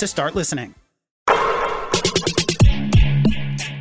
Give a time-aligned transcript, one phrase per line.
[0.00, 0.74] to start listening.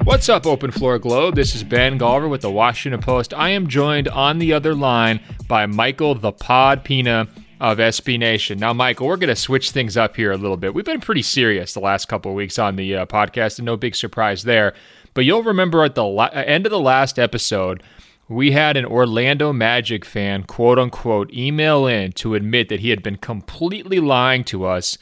[0.03, 1.35] What's up, Open Floor Globe?
[1.35, 3.33] This is Ben Golliver with the Washington Post.
[3.33, 7.27] I am joined on the other line by Michael the Pod Pina
[7.61, 8.59] of SB Nation.
[8.59, 10.73] Now, Michael, we're going to switch things up here a little bit.
[10.73, 13.95] We've been pretty serious the last couple weeks on the uh, podcast, and no big
[13.95, 14.73] surprise there.
[15.13, 17.83] But you'll remember at the la- end of the last episode,
[18.27, 23.03] we had an Orlando Magic fan, quote unquote, email in to admit that he had
[23.03, 24.97] been completely lying to us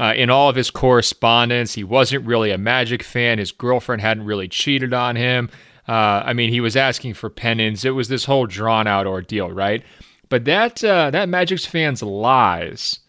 [0.00, 1.74] uh, in all of his correspondence.
[1.74, 3.38] He wasn't really a Magic fan.
[3.38, 5.50] His girlfriend hadn't really cheated on him.
[5.86, 7.84] Uh, I mean, he was asking for penance.
[7.84, 9.84] It was this whole drawn out ordeal, right?
[10.30, 13.00] But that uh, that Magic's fans' lies,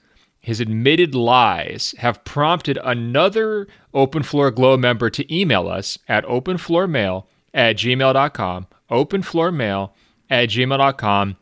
[0.41, 7.25] his admitted lies, have prompted another Open Floor Globe member to email us at openfloormail
[7.53, 9.91] at gmail.com, openfloormail
[10.29, 11.37] at gmail.com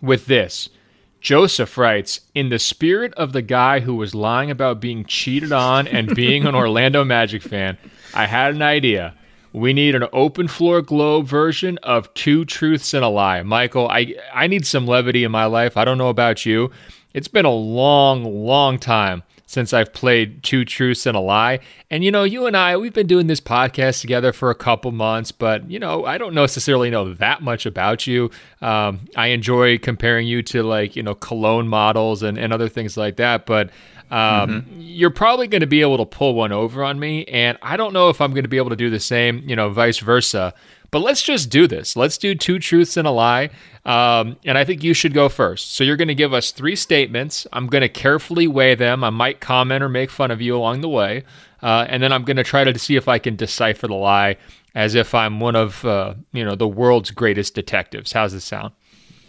[0.00, 0.70] with this.
[1.20, 5.86] Joseph writes, in the spirit of the guy who was lying about being cheated on
[5.86, 7.76] and being an Orlando Magic fan,
[8.14, 9.14] I had an idea.
[9.52, 13.42] We need an open floor globe version of two truths and a lie.
[13.42, 15.76] Michael, I I need some levity in my life.
[15.76, 16.70] I don't know about you.
[17.12, 21.58] It's been a long, long time since I've played Two Truths and a Lie.
[21.90, 24.92] And, you know, you and I, we've been doing this podcast together for a couple
[24.92, 28.30] months, but, you know, I don't necessarily know that much about you.
[28.62, 32.96] Um, I enjoy comparing you to, like, you know, cologne models and, and other things
[32.96, 33.44] like that.
[33.44, 33.70] But,
[34.12, 34.80] um, mm-hmm.
[34.82, 37.24] you're probably going to be able to pull one over on me.
[37.24, 39.56] And I don't know if I'm going to be able to do the same, you
[39.56, 40.54] know, vice versa.
[40.90, 41.94] But let's just do this.
[41.96, 43.50] Let's do two truths and a lie.
[43.84, 45.74] Um, and I think you should go first.
[45.74, 47.46] So you're going to give us three statements.
[47.52, 49.04] I'm going to carefully weigh them.
[49.04, 51.24] I might comment or make fun of you along the way.
[51.62, 54.36] Uh, and then I'm going to try to see if I can decipher the lie
[54.74, 58.12] as if I'm one of uh, you know the world's greatest detectives.
[58.12, 58.72] How's this sound?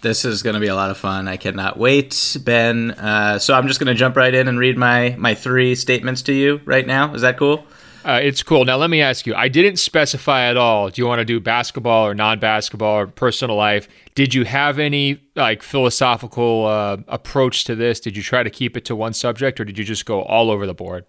[0.02, 1.28] This is going to be a lot of fun.
[1.28, 2.92] I cannot wait, Ben.
[2.92, 6.22] Uh, so I'm just going to jump right in and read my my three statements
[6.24, 7.14] to you right now.
[7.14, 7.66] Is that cool?
[8.04, 8.66] Uh, it's cool.
[8.66, 10.90] Now, let me ask you I didn't specify at all.
[10.90, 13.88] Do you want to do basketball or non basketball or personal life?
[14.16, 18.00] Did you have any like philosophical uh, approach to this?
[18.00, 20.50] Did you try to keep it to one subject or did you just go all
[20.50, 21.06] over the board?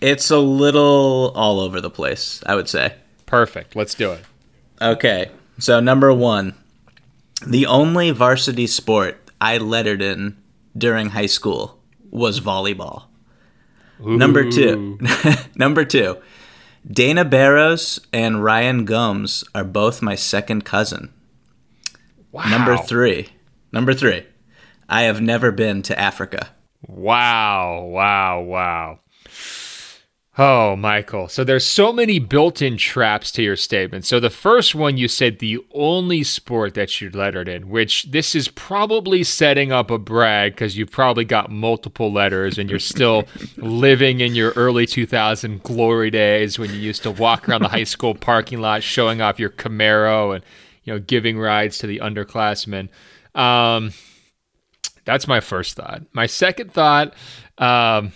[0.00, 2.94] It's a little all over the place, I would say.
[3.26, 3.76] Perfect.
[3.76, 4.24] Let's do it.
[4.80, 5.30] Okay.
[5.58, 6.54] So, number one,
[7.46, 10.36] the only varsity sport I lettered in
[10.76, 11.78] during high school
[12.10, 13.04] was volleyball.
[14.00, 14.16] Ooh.
[14.16, 14.98] Number two,
[15.54, 16.18] number two,
[16.90, 21.12] Dana Barros and Ryan Gomes are both my second cousin.
[22.32, 22.48] Wow.
[22.48, 23.28] Number three,
[23.72, 24.24] number three,
[24.88, 26.50] I have never been to Africa.
[26.88, 27.84] Wow!
[27.84, 28.40] Wow!
[28.40, 29.00] Wow!
[30.38, 31.28] Oh, Michael.
[31.28, 34.06] So there's so many built-in traps to your statement.
[34.06, 38.34] So the first one you said the only sport that you lettered in, which this
[38.34, 43.24] is probably setting up a brag because you've probably got multiple letters and you're still
[43.58, 47.84] living in your early 2000 glory days when you used to walk around the high
[47.84, 50.42] school parking lot showing off your Camaro and
[50.84, 52.88] you know giving rides to the underclassmen.
[53.34, 53.92] Um,
[55.04, 56.04] that's my first thought.
[56.14, 57.12] My second thought.
[57.58, 58.12] Um,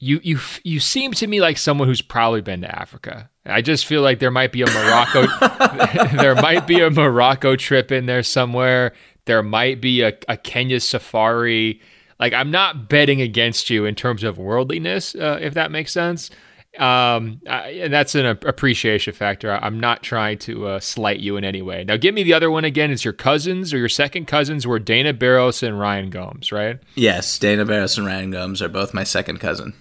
[0.00, 3.30] you you you seem to me like someone who's probably been to Africa.
[3.44, 5.26] I just feel like there might be a Morocco
[6.16, 8.94] there might be a Morocco trip in there somewhere.
[9.26, 11.80] There might be a, a Kenya safari.
[12.18, 16.30] Like I'm not betting against you in terms of worldliness, uh, if that makes sense.
[16.78, 19.52] Um, I, and that's an appreciation factor.
[19.52, 21.82] I'm not trying to uh, slight you in any way.
[21.82, 22.92] Now, give me the other one again.
[22.92, 26.78] It's your cousins or your second cousins were Dana Barros and Ryan Gomes, right?
[26.94, 29.74] Yes, Dana Barros and Ryan Gomes are both my second cousin.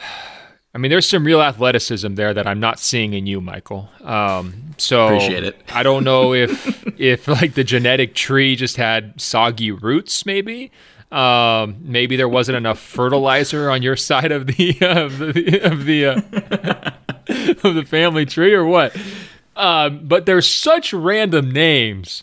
[0.74, 3.88] I mean, there's some real athleticism there that I'm not seeing in you, Michael.
[4.02, 5.60] Um, so appreciate it.
[5.72, 10.70] I don't know if if like the genetic tree just had soggy roots, maybe.
[11.12, 16.06] Um, maybe there wasn't enough fertilizer on your side of the of the of the,
[16.06, 16.14] uh,
[17.68, 18.96] of the family tree, or what?
[19.56, 22.22] Um, but there's such random names.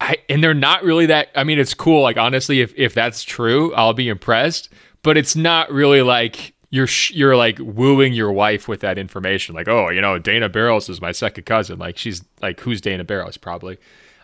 [0.00, 1.28] I, and they're not really that.
[1.34, 2.02] I mean, it's cool.
[2.02, 4.68] Like honestly, if if that's true, I'll be impressed.
[5.02, 9.68] But it's not really like you're you're like wooing your wife with that information like
[9.68, 11.78] oh you know dana barros is my second cousin.
[11.78, 13.78] Like she's like who's dana barros probably.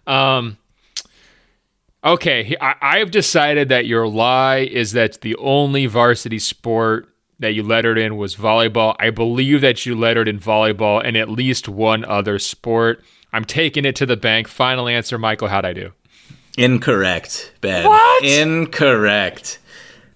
[0.07, 0.59] Um
[2.05, 7.09] okay I, i've decided that your lie is that the only varsity sport
[7.39, 8.95] that you lettered in was volleyball.
[9.01, 13.03] I believe that you lettered in volleyball and at least one other sport.
[13.33, 14.47] I'm taking it to the bank.
[14.47, 15.93] Final answer michael how'd i do?
[16.59, 17.87] Incorrect ben.
[17.87, 18.25] What?
[18.25, 19.59] Incorrect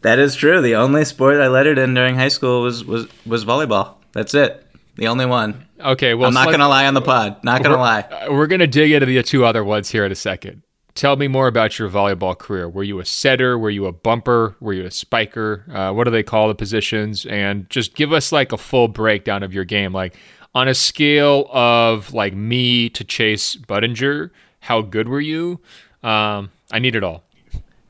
[0.03, 0.61] that is true.
[0.61, 3.95] The only sport I lettered in during high school was was was volleyball.
[4.13, 4.67] That's it.
[4.97, 5.67] The only one.
[5.79, 7.43] Okay, well, I'm not gonna lie on the pod.
[7.45, 8.01] Not gonna lie.
[8.01, 10.63] Uh, we're gonna dig into the two other ones here in a second.
[10.95, 12.71] Tell me more about your volleyball career.
[12.71, 13.59] Were you a setter?
[13.59, 14.57] Were you a bumper?
[14.61, 15.65] Were you a spiker?
[15.71, 17.27] Uh, what do they call the positions?
[17.27, 19.93] And just give us like a full breakdown of your game.
[19.93, 20.17] Like
[20.55, 25.61] on a scale of like me to Chase Budinger, how good were you?
[26.03, 27.26] Um, I need it all.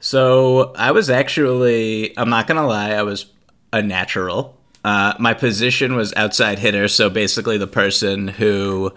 [0.01, 3.27] So I was actually, I'm not going to lie, I was
[3.73, 4.57] a natural.
[4.85, 8.93] Uh, my position was outside hitter, so basically the person who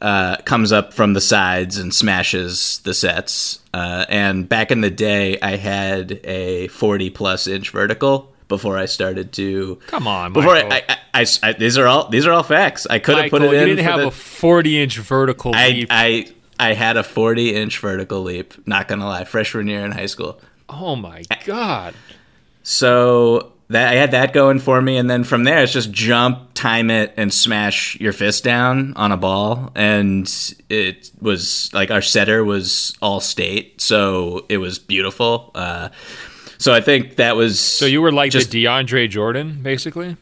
[0.00, 3.60] uh, comes up from the sides and smashes the sets.
[3.72, 8.86] Uh, and back in the day, I had a 40 plus inch vertical before I
[8.86, 9.78] started to.
[9.86, 12.86] Come on, before I, I, I, I, these are all these are all facts.
[12.88, 13.60] I could have put it in.
[13.60, 15.88] You didn't have the, a 40 inch vertical leap.
[15.90, 16.26] I
[16.58, 18.54] I had a 40 inch vertical leap.
[18.66, 20.40] Not gonna lie, freshman year in high school.
[20.68, 21.94] Oh my god!
[22.62, 26.54] So that I had that going for me, and then from there it's just jump,
[26.54, 29.70] time it, and smash your fist down on a ball.
[29.74, 30.30] And
[30.68, 35.50] it was like our setter was all state, so it was beautiful.
[35.54, 35.90] Uh,
[36.58, 37.60] so I think that was.
[37.60, 40.16] So you were like just, the DeAndre Jordan, basically.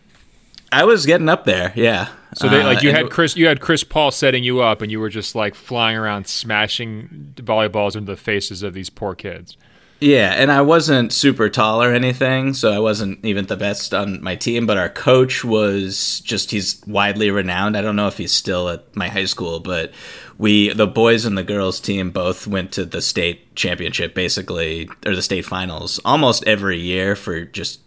[0.73, 2.09] I was getting up there, yeah.
[2.35, 4.91] So they like you uh, had Chris, you had Chris Paul setting you up, and
[4.93, 9.57] you were just like flying around, smashing volleyballs into the faces of these poor kids.
[9.99, 14.23] Yeah, and I wasn't super tall or anything, so I wasn't even the best on
[14.23, 14.67] my team.
[14.67, 17.79] But our coach was just, he's widely renowned.
[17.79, 19.93] I don't know if he's still at my high school, but
[20.37, 25.17] we, the boys and the girls team, both went to the state championship basically, or
[25.17, 27.81] the state finals almost every year for just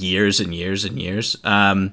[0.00, 1.36] years and years and years.
[1.44, 1.92] Um,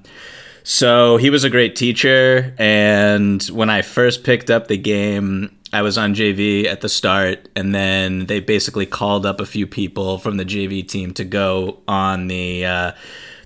[0.63, 2.53] so he was a great teacher.
[2.57, 7.47] And when I first picked up the game, I was on JV at the start,
[7.55, 11.79] and then they basically called up a few people from the JV team to go
[11.87, 12.91] on the uh,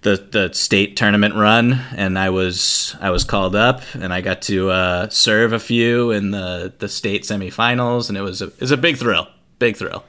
[0.02, 4.42] the the state tournament run, and I was I was called up, and I got
[4.44, 8.62] to uh, serve a few in the the state semifinals, and it was a it
[8.62, 9.28] was a big thrill,
[9.60, 10.04] big thrill.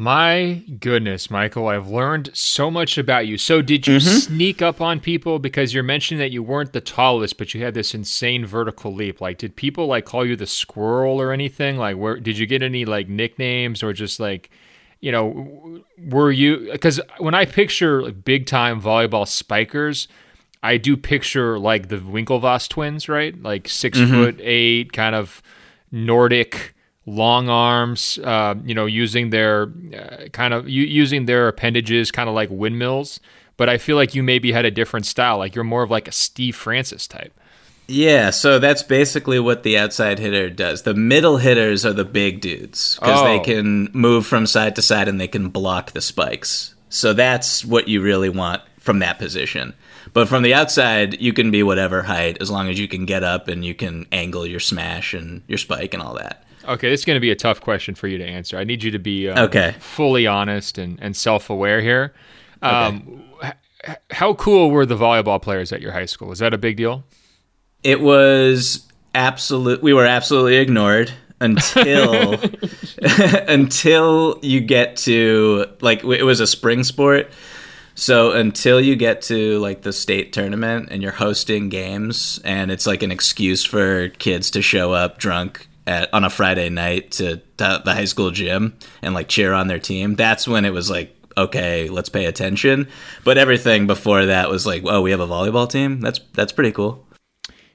[0.00, 3.36] My goodness, Michael, I've learned so much about you.
[3.36, 4.18] So, did you mm-hmm.
[4.18, 7.74] sneak up on people because you're mentioning that you weren't the tallest, but you had
[7.74, 9.20] this insane vertical leap?
[9.20, 11.78] Like, did people like call you the squirrel or anything?
[11.78, 14.50] Like, where did you get any like nicknames or just like,
[15.00, 16.70] you know, were you?
[16.70, 20.06] Because when I picture like, big time volleyball spikers,
[20.62, 23.36] I do picture like the Winklevoss twins, right?
[23.42, 24.12] Like 6 mm-hmm.
[24.12, 25.42] foot eight, kind of
[25.90, 26.76] Nordic
[27.08, 32.28] long arms, uh, you know, using their uh, kind of u- using their appendages kind
[32.28, 33.20] of like windmills.
[33.56, 35.38] But I feel like you maybe had a different style.
[35.38, 37.32] Like you're more of like a Steve Francis type.
[37.90, 40.82] Yeah, so that's basically what the outside hitter does.
[40.82, 43.24] The middle hitters are the big dudes because oh.
[43.24, 46.74] they can move from side to side and they can block the spikes.
[46.90, 49.72] So that's what you really want from that position.
[50.12, 53.24] But from the outside, you can be whatever height as long as you can get
[53.24, 56.44] up and you can angle your smash and your spike and all that.
[56.68, 58.58] Okay, this is going to be a tough question for you to answer.
[58.58, 59.74] I need you to be um, Okay.
[59.80, 62.12] fully honest and, and self aware here.
[62.62, 66.28] Um, h- how cool were the volleyball players at your high school?
[66.28, 67.04] Was that a big deal?
[67.82, 69.82] It was absolute.
[69.82, 72.34] We were absolutely ignored until
[73.48, 77.30] until you get to like it was a spring sport.
[77.94, 82.86] So until you get to like the state tournament and you're hosting games and it's
[82.86, 87.36] like an excuse for kids to show up drunk at, on a Friday night to,
[87.56, 90.88] to the high school gym and like cheer on their team, that's when it was
[90.90, 92.88] like okay, let's pay attention.
[93.22, 96.00] But everything before that was like, oh, we have a volleyball team.
[96.00, 97.06] That's that's pretty cool.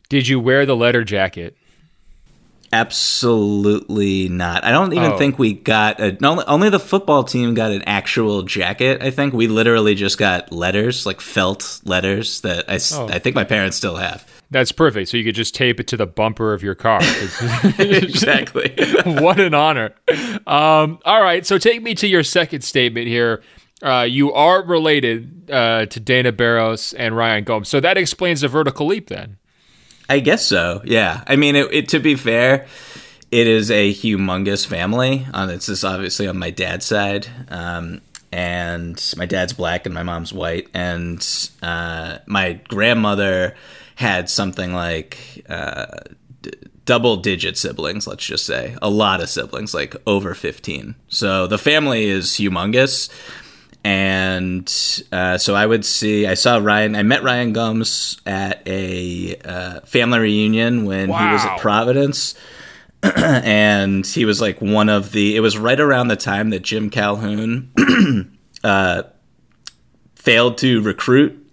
[0.10, 1.56] Did you wear the letter jacket?
[2.74, 4.64] Absolutely not.
[4.66, 5.18] I don't even Oh.
[5.18, 6.18] think we got a.
[6.26, 9.02] Only, only the football team got an actual jacket.
[9.02, 13.08] I think we literally just got letters, like felt letters that I, Oh.
[13.08, 14.26] I think my parents still have.
[14.54, 15.10] That's perfect.
[15.10, 17.00] So you could just tape it to the bumper of your car.
[17.80, 18.74] exactly.
[19.06, 19.96] what an honor.
[20.46, 21.44] Um, all right.
[21.44, 23.42] So take me to your second statement here.
[23.82, 27.68] Uh, you are related uh, to Dana Barros and Ryan Gomes.
[27.68, 29.38] So that explains the vertical leap then.
[30.08, 30.84] I guess so.
[30.86, 31.24] Yeah.
[31.26, 32.68] I mean, it, it, to be fair,
[33.32, 35.26] it is a humongous family.
[35.34, 40.04] On it's just obviously on my dad's side, um, and my dad's black and my
[40.04, 43.56] mom's white, and uh, my grandmother
[43.96, 45.46] had something like.
[45.50, 45.86] Uh,
[46.42, 46.52] d-
[46.86, 48.76] Double digit siblings, let's just say.
[48.82, 50.96] A lot of siblings, like over 15.
[51.08, 53.10] So the family is humongous
[53.84, 54.72] and
[55.12, 56.26] uh, so I would see.
[56.26, 56.96] I saw Ryan.
[56.96, 62.36] I met Ryan Gomes at a uh, family reunion when he was at Providence,
[63.04, 65.36] and he was like one of the.
[65.36, 67.72] It was right around the time that Jim Calhoun
[68.64, 69.04] uh,
[70.16, 71.46] failed to recruit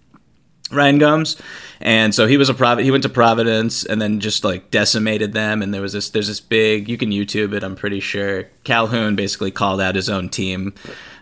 [0.71, 1.37] Ryan Gomes.
[1.83, 2.85] And so he was a private.
[2.85, 6.27] he went to Providence and then just like decimated them and there was this there's
[6.29, 10.29] this big you can YouTube it I'm pretty sure Calhoun basically called out his own
[10.29, 10.75] team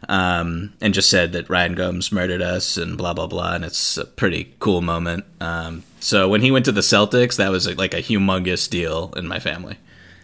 [0.08, 3.96] um, and just said that Ryan Gomes murdered us and blah blah blah and it's
[3.96, 7.94] a pretty cool moment um, so when he went to the Celtics that was like
[7.94, 9.76] a humongous deal in my family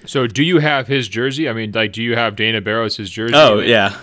[0.07, 1.49] So do you have his jersey?
[1.49, 3.35] I mean, like, do you have Dana Barros' jersey?
[3.37, 3.97] oh yeah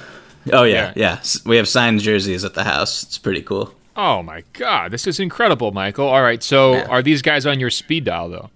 [0.54, 1.20] oh yeah Yeah.
[1.20, 5.06] yeah we have signed jerseys at the house it's pretty cool Oh my God, this
[5.08, 6.08] is incredible, Michael.
[6.08, 6.86] All right, so Yeah.
[6.88, 8.50] are these guys on your speed dial though?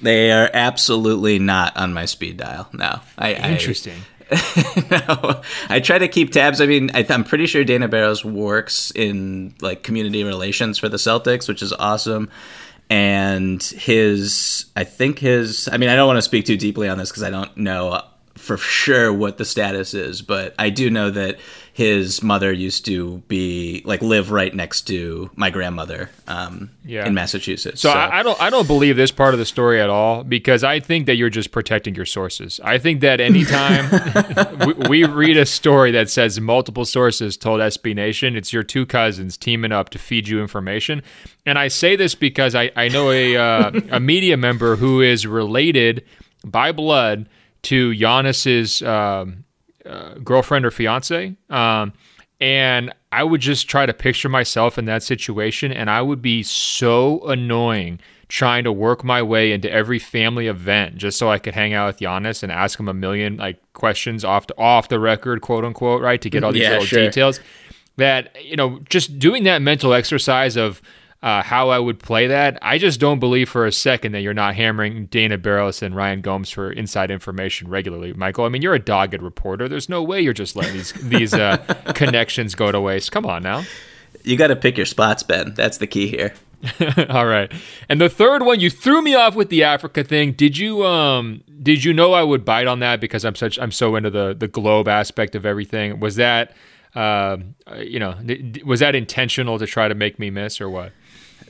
[0.00, 3.96] they are absolutely not on my speed dial no I, I Interesting.
[4.90, 6.60] no, I try to keep tabs.
[6.60, 10.98] I mean, I, I'm pretty sure Dana Barros works in like community relations for the
[10.98, 12.28] Celtics, which is awesome.
[12.90, 16.98] And his, I think his, I mean, I don't want to speak too deeply on
[16.98, 18.02] this because I don't know
[18.38, 21.38] for sure what the status is, but I do know that
[21.72, 27.06] his mother used to be like live right next to my grandmother um, Yeah.
[27.06, 27.80] in Massachusetts.
[27.80, 30.64] So, I, I don't I don't believe this part of the story at all because
[30.64, 32.58] I think that you're just protecting your sources.
[32.64, 33.88] I think that anytime
[34.88, 38.84] we, we read a story that says multiple sources told SB Nation, it's your two
[38.84, 41.02] cousins teaming up to feed you information.
[41.46, 45.28] And I say this because I, I know a uh, a media member who is
[45.28, 46.04] related
[46.44, 47.28] by blood
[47.62, 49.44] to Giannis's um,
[49.84, 51.34] uh, girlfriend or fiance.
[51.50, 51.92] Um,
[52.40, 56.42] and I would just try to picture myself in that situation, and I would be
[56.42, 61.54] so annoying trying to work my way into every family event just so I could
[61.54, 65.00] hang out with Giannis and ask him a million like questions off the, off the
[65.00, 67.04] record, quote unquote, right, to get all these Yeah, little sure.
[67.04, 67.40] details.
[67.96, 70.80] That you know, just doing that mental exercise of
[71.22, 74.34] uh, how I would play that, I just don't believe for a second that you're
[74.34, 78.44] not hammering Dana Barros and Ryan Gomes for inside information regularly, Michael.
[78.44, 79.68] I mean, you're a dogged reporter.
[79.68, 81.56] There's no way you're just letting these these uh,
[81.94, 83.10] connections go to waste.
[83.10, 83.64] Come on now.
[84.22, 85.54] you got to pick your spots, Ben.
[85.54, 86.34] That's the key here.
[87.08, 87.52] All right.
[87.88, 90.32] And the third one, you threw me off with the Africa thing.
[90.32, 93.72] Did you um did you know I would bite on that because I'm such I'm
[93.72, 96.00] so into the the globe aspect of everything?
[96.00, 96.52] Was that
[96.94, 98.14] um uh, you know,
[98.64, 100.92] was that intentional to try to make me miss or what?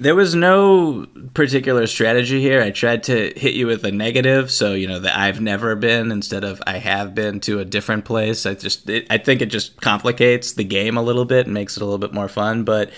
[0.01, 2.63] There was no particular strategy here.
[2.63, 6.13] I tried to hit you with a negative, so you know that I've never been
[6.13, 8.47] instead of I have been to a different place.
[8.47, 11.77] I just it, I think it just complicates the game a little bit and makes
[11.77, 12.63] it a little bit more fun.
[12.63, 12.91] But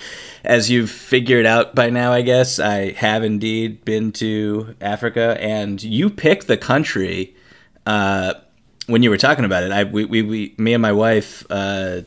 [0.44, 5.82] as you've figured out by now, I guess I have indeed been to Africa, and
[5.82, 7.34] you picked the country
[7.86, 8.34] uh,
[8.86, 9.72] when you were talking about it.
[9.72, 12.02] I we, we, we me and my wife uh,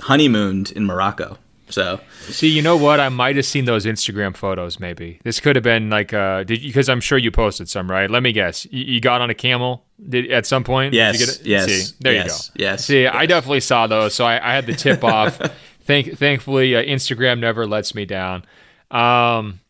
[0.00, 1.38] honeymooned in Morocco.
[1.72, 3.00] So See, you know what?
[3.00, 4.78] I might have seen those Instagram photos.
[4.78, 8.10] Maybe this could have been like, uh, did because I'm sure you posted some, right?
[8.10, 8.66] Let me guess.
[8.70, 10.92] You, you got on a camel did, at some point.
[10.92, 11.46] Did Yes, you get it?
[11.46, 12.64] yes, See, there yes, you go.
[12.70, 15.40] yes, See, I definitely saw those, so I, I had the tip off.
[15.84, 18.44] Thank, thankfully, uh, Instagram never lets me down.
[18.90, 19.60] Um,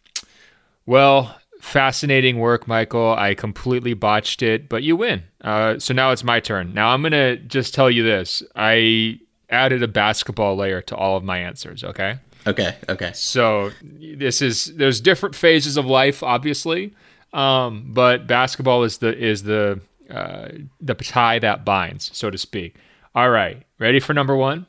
[0.85, 3.15] well, fascinating work, Michael.
[3.17, 5.23] I completely botched it, but you win.
[5.41, 6.75] Uh, so now it's my turn.
[6.75, 8.43] Now I'm gonna just tell you this.
[8.57, 9.21] I
[9.53, 11.85] added a basketball layer to all of my answers.
[11.85, 12.19] Okay.
[12.47, 12.75] Okay.
[12.89, 13.13] Okay.
[13.15, 16.95] So this is there's different phases of life, obviously,
[17.33, 19.81] um, but basketball is the is the
[20.11, 20.49] uh,
[20.81, 22.77] the tie that binds, so to speak.
[23.15, 24.67] All right, ready for number one?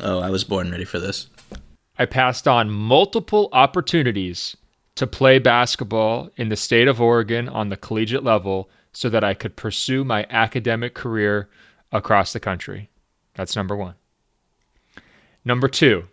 [0.00, 1.28] Oh, I was born ready for this.
[1.98, 4.56] I passed on multiple opportunities
[4.94, 9.34] to play basketball in the state of Oregon on the collegiate level so that I
[9.34, 11.48] could pursue my academic career
[11.92, 12.88] across the country.
[13.34, 13.94] That's number one.
[15.44, 16.04] Number two,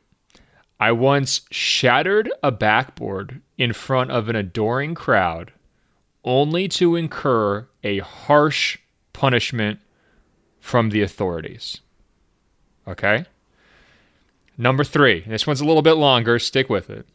[0.79, 5.51] I once shattered a backboard in front of an adoring crowd
[6.23, 8.77] only to incur a harsh
[9.13, 9.79] punishment
[10.59, 11.79] from the authorities.
[12.87, 13.25] Okay?
[14.57, 17.05] Number three, this one's a little bit longer, stick with it.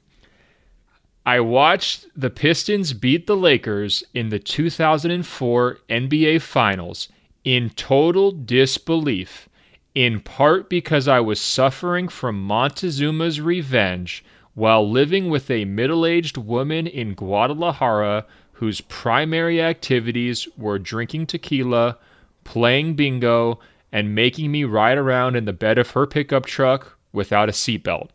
[1.26, 7.08] I watched the Pistons beat the Lakers in the 2004 NBA Finals
[7.44, 9.49] in total disbelief,
[9.95, 14.25] in part because I was suffering from Montezuma's revenge
[14.55, 18.25] while living with a middle aged woman in Guadalajara
[18.55, 21.99] whose primary activities were drinking tequila,
[22.45, 23.59] playing bingo,
[23.91, 28.09] and making me ride around in the bed of her pickup truck without a seatbelt.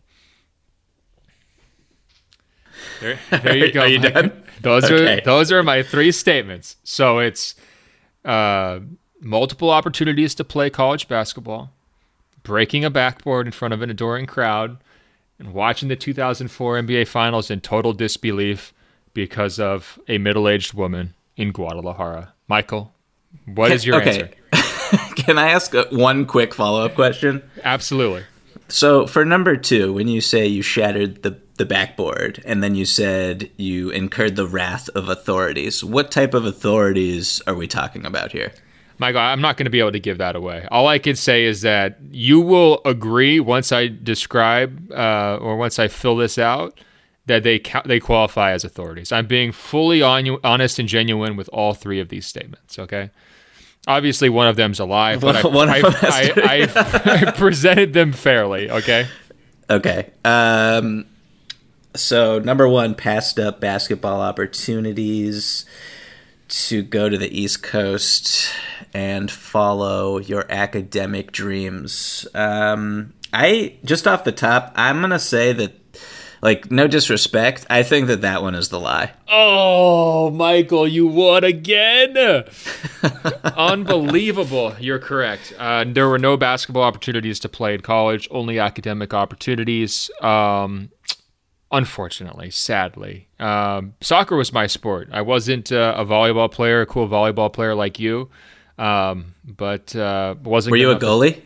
[3.02, 3.82] There, there you go.
[3.82, 4.44] Are you done?
[4.62, 5.20] Those Okay.
[5.20, 6.78] are those are my three statements.
[6.84, 7.56] So it's
[8.26, 8.80] uh,
[9.20, 11.72] multiple opportunities to play college basketball,
[12.44, 14.78] breaking a backboard in front of an adoring crowd,
[15.38, 18.74] and watching the 2004 NBA Finals in total disbelief
[19.14, 22.34] because of a middle-aged woman in Guadalajara.
[22.48, 22.94] Michael,
[23.46, 24.32] what is your okay.
[24.52, 25.16] answer?
[25.16, 27.44] Can I ask one quick follow up question?
[27.64, 28.24] Absolutely.
[28.68, 32.86] So for number two, when you say you shattered the the backboard and then you
[32.86, 38.32] said you incurred the wrath of authorities, what type of authorities are we talking about
[38.32, 38.54] here?
[39.00, 40.68] Michael, I'm not going to be able to give that away.
[40.70, 45.80] All I can say is that you will agree once I describe uh, or once
[45.80, 46.78] I fill this out
[47.26, 49.12] that they ca- they qualify as authorities.
[49.14, 52.78] I'm being fully on- honest and genuine with all three of these statements.
[52.78, 53.10] Okay.
[53.88, 56.68] Obviously, one of them's a lie, but I, One of I, I,
[57.16, 58.70] I, I presented them fairly.
[58.70, 59.08] Okay.
[59.70, 60.10] Okay.
[60.26, 61.06] Um,
[61.96, 65.66] so number one, passed up basketball opportunities
[66.50, 68.52] to go to the East Coast
[68.94, 72.28] and follow your academic dreams.
[72.34, 75.74] Um, I just off the top, I'm gonna say that,
[76.42, 79.12] like, no disrespect, I think that that one is the lie.
[79.28, 82.18] Oh, Michael, you won again.
[83.56, 84.76] Unbelievable.
[84.80, 85.54] You're correct.
[85.60, 90.10] Uh, there were no basketball opportunities to play in college, only academic opportunities.
[90.22, 90.90] Um,
[91.72, 93.28] unfortunately, sadly.
[93.40, 95.10] Um, soccer was my sport.
[95.12, 98.30] I wasn't uh, a volleyball player, a cool volleyball player like you,
[98.78, 100.72] um, but uh, wasn't.
[100.72, 101.42] Were you a goalie?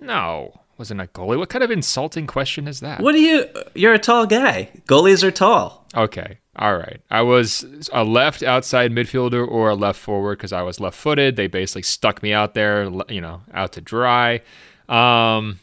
[0.00, 1.38] No, wasn't a goalie.
[1.38, 3.00] What kind of insulting question is that?
[3.00, 3.46] What do you?
[3.74, 4.70] You're a tall guy.
[4.86, 5.86] Goalies are tall.
[5.96, 6.38] Okay.
[6.56, 7.00] All right.
[7.10, 11.36] I was a left outside midfielder or a left forward because I was left footed.
[11.36, 14.40] They basically stuck me out there, you know, out to dry.
[14.88, 15.58] Um,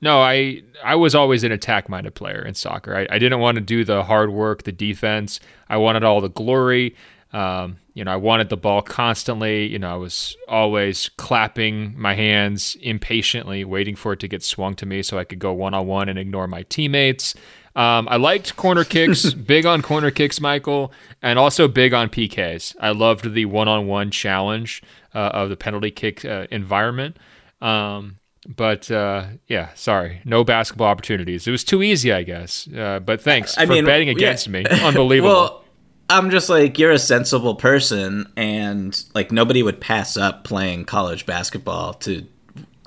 [0.00, 2.96] no, I I was always an attack minded player in soccer.
[2.96, 5.40] I, I didn't want to do the hard work, the defense.
[5.68, 6.96] I wanted all the glory.
[7.32, 9.66] Um, you know, I wanted the ball constantly.
[9.66, 14.74] You know, I was always clapping my hands impatiently, waiting for it to get swung
[14.76, 17.34] to me so I could go one on one and ignore my teammates.
[17.76, 22.74] Um, I liked corner kicks, big on corner kicks, Michael, and also big on PKs.
[22.80, 24.82] I loved the one on one challenge
[25.14, 27.16] uh, of the penalty kick uh, environment.
[27.60, 31.46] Um, but uh, yeah, sorry, no basketball opportunities.
[31.46, 32.68] It was too easy, I guess.
[32.68, 34.14] Uh, but thanks I for mean, betting yeah.
[34.14, 34.64] against me.
[34.66, 35.30] Unbelievable.
[35.30, 35.64] Well,
[36.08, 41.24] I'm just like you're a sensible person, and like nobody would pass up playing college
[41.24, 42.26] basketball to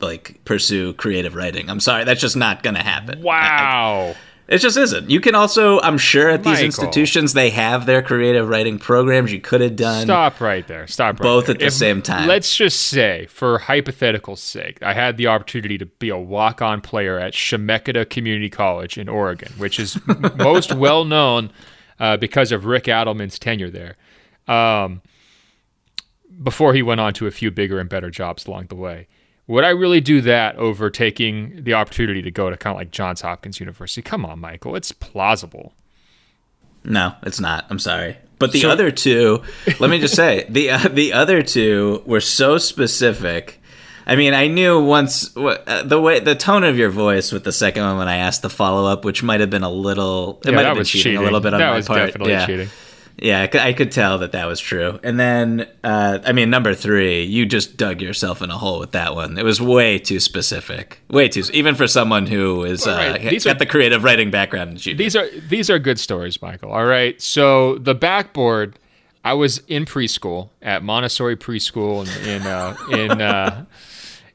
[0.01, 1.69] like pursue creative writing.
[1.69, 3.21] I'm sorry, that's just not gonna happen.
[3.21, 4.15] wow.
[4.47, 5.09] It just isn't.
[5.09, 6.65] You can also, I'm sure, at these Michael.
[6.65, 9.31] institutions they have their creative writing programs.
[9.31, 10.03] You could have done.
[10.03, 10.85] Stop right there.
[10.85, 11.55] Stop right both there.
[11.55, 12.27] at the same time.
[12.27, 17.17] Let's just say, for hypothetical sake, I had the opportunity to be a walk-on player
[17.17, 19.97] at Chemeketa Community College in Oregon, which is
[20.35, 21.49] most well known
[21.99, 23.95] uh, because of Rick Adelman's tenure there.
[24.53, 25.01] Um,
[26.41, 29.07] before he went on to a few bigger and better jobs along the way.
[29.47, 32.91] Would I really do that over taking the opportunity to go to kind of like
[32.91, 34.01] Johns Hopkins University?
[34.01, 34.75] Come on, Michael.
[34.75, 35.73] It's plausible.
[36.85, 37.65] No, it's not.
[37.69, 38.17] I'm sorry.
[38.39, 39.41] But the So- other two,
[39.79, 43.59] let me just say, the uh, the other two were so specific
[44.05, 47.53] I mean, I knew once uh, the way the tone of your voice with the
[47.53, 50.49] second one when I asked the follow up, which might have been a little, it
[50.49, 51.19] Yeah, might have been cheating, cheating.
[51.19, 51.99] a little bit on That my was part.
[52.07, 52.45] definitely yeah.
[52.45, 52.69] cheating.
[53.17, 54.99] Yeah, I could, tell that that was true.
[55.03, 58.91] And then, uh, I mean, number three, you just dug yourself in a hole with
[58.91, 59.37] that one.
[59.37, 63.21] It was way too specific, way too, even for someone who is uh, right.
[63.21, 64.75] ha- These got are- the creative writing background.
[64.77, 65.03] that you do.
[65.03, 66.71] These are these are good stories, Michael.
[66.71, 67.21] All right.
[67.21, 68.77] So the backboard,
[69.23, 73.65] I was in preschool at Montessori preschool in in uh, in, uh,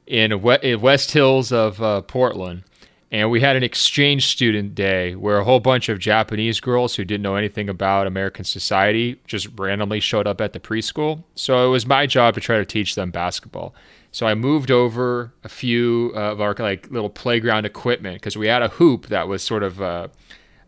[0.07, 2.63] in, in West Hills of uh, Portland,
[3.11, 7.05] and we had an exchange student day where a whole bunch of Japanese girls who
[7.05, 11.23] didn't know anything about American society just randomly showed up at the preschool.
[11.35, 13.75] So it was my job to try to teach them basketball.
[14.13, 18.63] So I moved over a few of our like little playground equipment because we had
[18.63, 19.81] a hoop that was sort of.
[19.81, 20.09] Uh,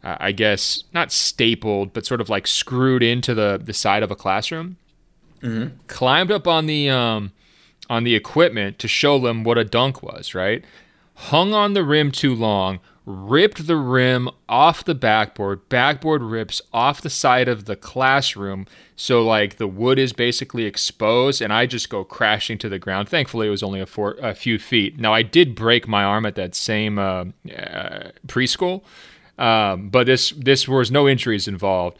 [0.02, 4.16] I guess not stapled, but sort of like screwed into the the side of a
[4.16, 4.78] classroom.
[5.88, 7.32] Climbed up on the um,
[7.90, 10.34] on the equipment to show them what a dunk was.
[10.34, 10.64] Right,
[11.28, 15.68] hung on the rim too long, ripped the rim off the backboard.
[15.68, 21.42] Backboard rips off the side of the classroom, so like the wood is basically exposed,
[21.42, 23.08] and I just go crashing to the ground.
[23.08, 24.98] Thankfully, it was only a, four, a few feet.
[24.98, 28.82] Now I did break my arm at that same uh, uh, preschool.
[29.38, 31.98] Um, but this this was no injuries involved.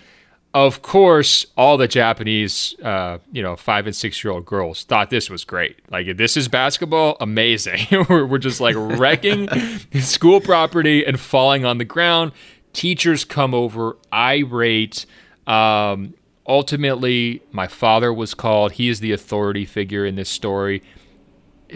[0.52, 5.08] Of course, all the Japanese, uh, you know, five and six year old girls thought
[5.08, 5.78] this was great.
[5.90, 7.86] Like, this is basketball, amazing.
[8.08, 9.48] we're, we're just like wrecking
[10.00, 12.32] school property and falling on the ground.
[12.72, 15.06] Teachers come over irate.
[15.46, 16.14] Um,
[16.46, 18.72] ultimately, my father was called.
[18.72, 20.82] He is the authority figure in this story.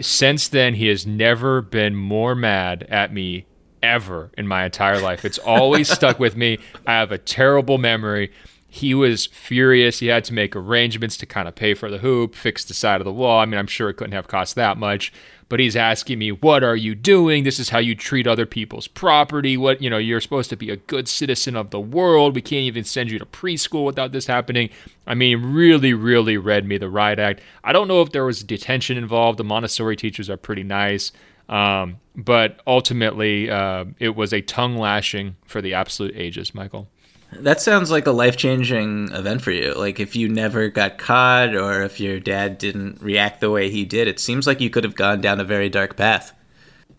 [0.01, 3.45] Since then, he has never been more mad at me
[3.81, 5.23] ever in my entire life.
[5.23, 6.57] It's always stuck with me.
[6.85, 8.33] I have a terrible memory.
[8.75, 9.99] He was furious.
[9.99, 12.99] He had to make arrangements to kind of pay for the hoop, fix the side
[12.99, 13.39] of the wall.
[13.39, 15.13] I mean, I'm sure it couldn't have cost that much,
[15.47, 17.45] but he's asking me, "What are you doing?
[17.45, 19.55] This is how you treat other people's property.
[19.55, 22.35] What, you know, you're supposed to be a good citizen of the world.
[22.35, 24.69] We can't even send you to preschool without this happening."
[25.07, 27.39] I mean, really really read me the riot act.
[27.63, 29.39] I don't know if there was detention involved.
[29.39, 31.13] The Montessori teachers are pretty nice.
[31.47, 36.89] Um, but ultimately, uh, it was a tongue lashing for the absolute ages, Michael.
[37.31, 39.73] That sounds like a life changing event for you.
[39.73, 43.83] Like if you never got caught or if your dad didn't react the way he
[43.85, 46.33] did, it seems like you could have gone down a very dark path.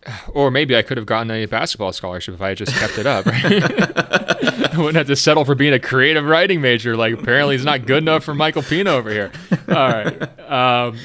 [0.33, 3.05] Or maybe I could have gotten a basketball scholarship if I had just kept it
[3.05, 3.25] up.
[3.25, 3.43] Right?
[4.73, 6.95] I wouldn't have to settle for being a creative writing major.
[6.95, 9.31] Like apparently, it's not good enough for Michael Pina over here.
[9.67, 10.39] All right.
[10.49, 10.97] Um,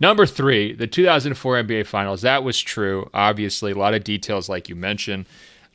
[0.00, 2.22] number three, the 2004 NBA Finals.
[2.22, 3.10] That was true.
[3.12, 5.26] Obviously, a lot of details, like you mentioned.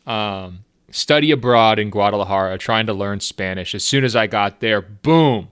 [0.07, 3.75] Um, study abroad in Guadalajara, trying to learn Spanish.
[3.75, 5.49] As soon as I got there, boom,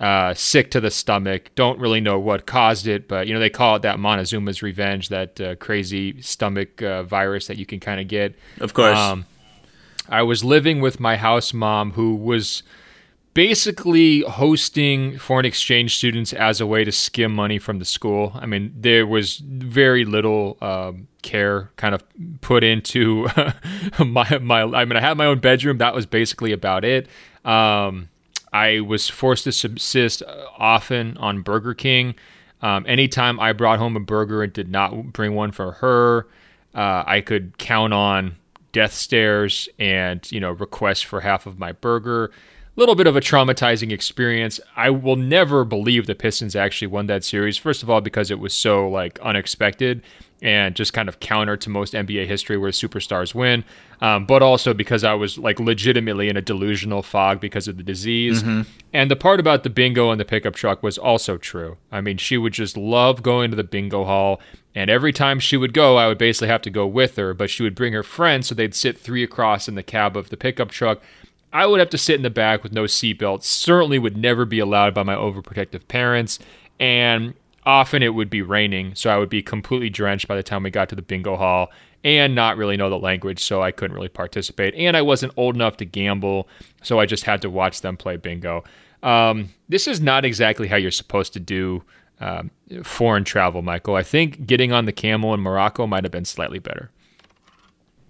[0.00, 1.50] uh, sick to the stomach.
[1.54, 5.08] Don't really know what caused it, but you know they call it that Montezuma's revenge,
[5.08, 8.34] that uh, crazy stomach uh, virus that you can kind of get.
[8.60, 8.96] Of course.
[8.96, 9.26] Um,
[10.08, 12.62] I was living with my house mom, who was
[13.38, 18.32] basically hosting foreign exchange students as a way to skim money from the school.
[18.34, 22.02] I mean, there was very little um, care kind of
[22.40, 23.28] put into
[24.04, 24.62] my my.
[24.62, 25.78] I mean, I had my own bedroom.
[25.78, 27.06] That was basically about it.
[27.44, 28.08] Um,
[28.52, 30.24] I was forced to subsist
[30.58, 32.16] often on Burger King.
[32.60, 36.26] Um, anytime I brought home a burger and did not bring one for her,
[36.74, 38.34] uh, I could count on
[38.72, 42.32] death stares and you know requests for half of my burger
[42.78, 44.60] little bit of a traumatizing experience.
[44.76, 47.56] I will never believe the Pistons actually won that series.
[47.56, 50.02] First of all, because it was so like unexpected
[50.40, 53.64] and just kind of counter to most NBA history where superstars win.
[54.00, 57.82] Um, but also because I was like legitimately in a delusional fog because of the
[57.82, 58.42] disease.
[58.92, 61.78] And the part about the bingo and the pickup truck was also true.
[61.90, 64.40] I mean, she would just love going to the bingo hall.
[64.76, 67.50] And every time she would go, I would basically have to go with her, but
[67.50, 70.36] she would bring her friends so they'd sit three across in the cab of the
[70.36, 71.02] pickup truck.
[71.52, 73.42] I would have to sit in the back with no seatbelt.
[73.42, 76.38] Certainly would never be allowed by my overprotective parents.
[76.78, 77.34] And
[77.64, 80.70] often it would be raining, so I would be completely drenched by the time we
[80.70, 81.70] got to the bingo hall
[82.04, 84.74] and not really know the language, so I couldn't really participate.
[84.74, 86.48] And I wasn't old enough to gamble,
[86.82, 88.64] so I just had to watch them play bingo.
[89.02, 91.82] Um, this is not exactly how you're supposed to do
[92.20, 92.50] um,
[92.82, 93.94] foreign travel, Michael.
[93.94, 96.90] I think getting on the camel in Morocco might have been slightly better.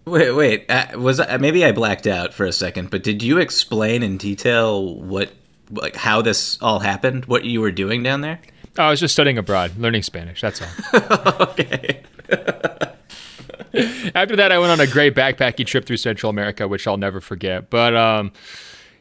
[0.09, 0.71] Wait, wait.
[0.71, 2.91] Uh, was I, maybe I blacked out for a second?
[2.91, 5.33] But did you explain in detail what,
[5.71, 7.27] like, how this all happened?
[7.27, 8.41] What you were doing down there?
[8.79, 10.41] Oh, I was just studying abroad, learning Spanish.
[10.41, 10.69] That's all.
[11.49, 12.03] okay.
[14.15, 17.21] After that, I went on a great backpacking trip through Central America, which I'll never
[17.21, 17.71] forget.
[17.71, 18.33] But um,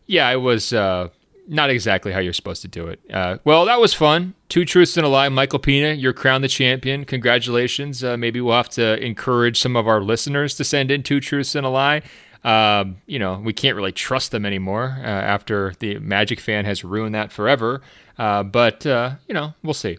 [0.08, 1.10] yeah, I was uh,
[1.48, 3.00] not exactly how you're supposed to do it.
[3.12, 4.34] Uh, well, that was fun.
[4.50, 5.30] Two truths and a lie.
[5.30, 7.06] Michael Pina, you're crowned the champion.
[7.06, 8.04] Congratulations.
[8.04, 11.56] Uh, maybe we'll have to encourage some of our listeners to send in two truths
[11.56, 12.02] and a lie.
[12.44, 16.84] Um, you know, we can't really trust them anymore uh, after the Magic fan has
[16.84, 17.82] ruined that forever.
[18.18, 19.98] Uh, but, uh, you know, we'll see.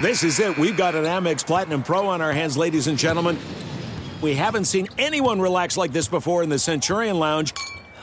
[0.00, 0.56] This is it.
[0.58, 3.38] We've got an Amex Platinum Pro on our hands, ladies and gentlemen.
[4.20, 7.52] We haven't seen anyone relax like this before in the Centurion Lounge.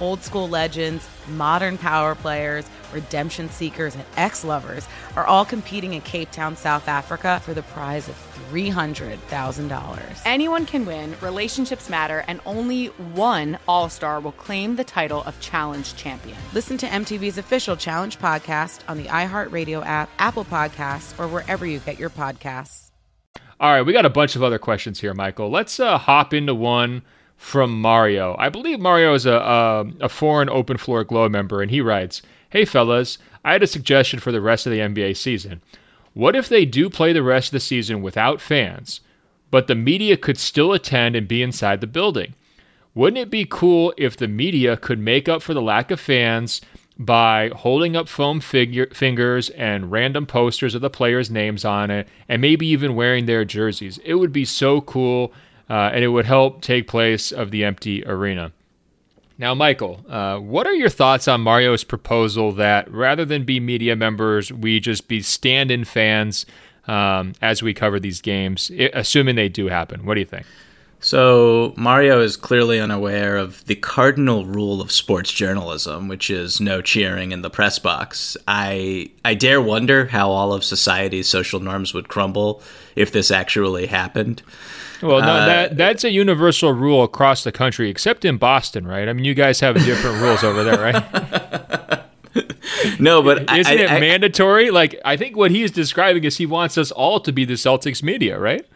[0.00, 6.00] Old school legends, modern power players, redemption seekers, and ex lovers are all competing in
[6.02, 8.16] Cape Town, South Africa for the prize of
[8.50, 10.22] $300,000.
[10.24, 15.38] Anyone can win, relationships matter, and only one All Star will claim the title of
[15.40, 16.36] Challenge Champion.
[16.52, 21.78] Listen to MTV's official Challenge podcast on the iHeartRadio app, Apple Podcasts, or wherever you
[21.78, 22.90] get your podcasts.
[23.60, 25.50] All right, we got a bunch of other questions here, Michael.
[25.50, 27.02] Let's uh, hop into one
[27.40, 28.36] from Mario.
[28.38, 32.20] I believe Mario is a, a, a foreign Open Floor Globe member, and he writes
[32.50, 35.62] Hey, fellas, I had a suggestion for the rest of the NBA season.
[36.12, 39.00] What if they do play the rest of the season without fans,
[39.50, 42.34] but the media could still attend and be inside the building?
[42.94, 46.60] Wouldn't it be cool if the media could make up for the lack of fans
[46.98, 52.06] by holding up foam figure, fingers and random posters of the players' names on it,
[52.28, 53.98] and maybe even wearing their jerseys?
[54.04, 55.32] It would be so cool,
[55.70, 58.52] uh, and it would help take place of the empty arena.
[59.38, 63.96] Now, Michael, uh, what are your thoughts on Mario's proposal that rather than be media
[63.96, 66.44] members, we just be stand in fans
[66.86, 70.04] um, as we cover these games, assuming they do happen?
[70.04, 70.44] What do you think?
[71.02, 76.82] So, Mario is clearly unaware of the cardinal rule of sports journalism, which is no
[76.82, 78.36] cheering in the press box.
[78.46, 82.60] I, I dare wonder how all of society's social norms would crumble
[82.96, 84.42] if this actually happened.
[85.02, 89.08] Well, no, uh, that that's a universal rule across the country, except in Boston, right?
[89.08, 92.06] I mean, you guys have different rules over there, right?
[93.00, 94.70] no, but isn't I, it I, mandatory?
[94.70, 98.02] Like, I think what he's describing is he wants us all to be the Celtics
[98.02, 98.66] media, right?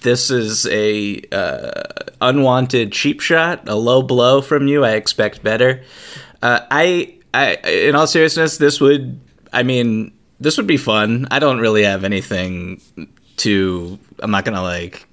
[0.00, 1.82] This is a uh,
[2.20, 4.84] unwanted cheap shot, a low blow from you.
[4.84, 5.82] I expect better.
[6.42, 9.18] Uh, I, I, in all seriousness, this would,
[9.52, 11.26] I mean, this would be fun.
[11.30, 12.80] I don't really have anything
[13.36, 15.06] to I'm not gonna like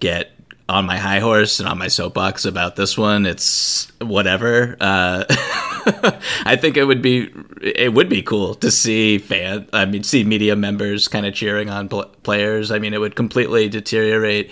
[0.00, 0.32] get
[0.68, 3.24] on my high horse and on my soapbox about this one.
[3.24, 4.76] It's whatever.
[4.80, 5.24] Uh,
[6.44, 7.30] I think it would be
[7.62, 9.68] it would be cool to see fan.
[9.72, 12.70] I mean, see media members kind of cheering on pl- players.
[12.70, 14.50] I mean, it would completely deteriorate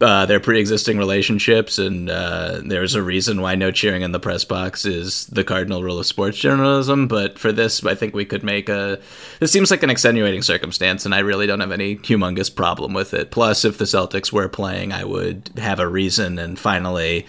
[0.00, 4.44] uh, their pre-existing relationships, and uh, there's a reason why no cheering in the press
[4.44, 7.08] box is the cardinal rule of sports journalism.
[7.08, 9.00] But for this, I think we could make a.
[9.40, 13.12] This seems like an extenuating circumstance, and I really don't have any humongous problem with
[13.14, 13.30] it.
[13.30, 17.26] Plus, if the Celtics were playing, I would have a reason and finally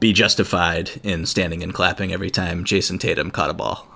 [0.00, 3.87] be justified in standing and clapping every time Jayson Tatum caught a ball.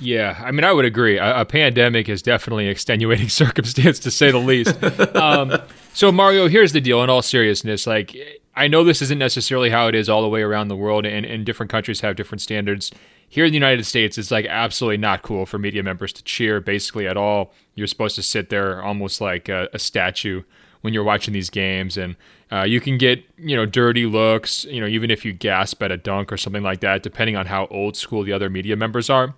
[0.00, 1.18] Yeah, I mean, I would agree.
[1.18, 4.82] A, a pandemic is definitely an extenuating circumstance, to say the least.
[5.16, 5.60] um,
[5.92, 7.02] so, Mario, here's the deal.
[7.02, 8.16] In all seriousness, like
[8.54, 11.24] I know this isn't necessarily how it is all the way around the world, and,
[11.24, 12.90] and different countries have different standards.
[13.28, 16.60] Here in the United States, it's like absolutely not cool for media members to cheer
[16.60, 17.52] basically at all.
[17.74, 20.42] You're supposed to sit there almost like a, a statue
[20.80, 22.16] when you're watching these games, and
[22.50, 24.64] uh, you can get you know dirty looks.
[24.64, 27.46] You know, even if you gasp at a dunk or something like that, depending on
[27.46, 29.34] how old school the other media members are.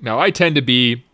[0.00, 1.04] Now, I tend to be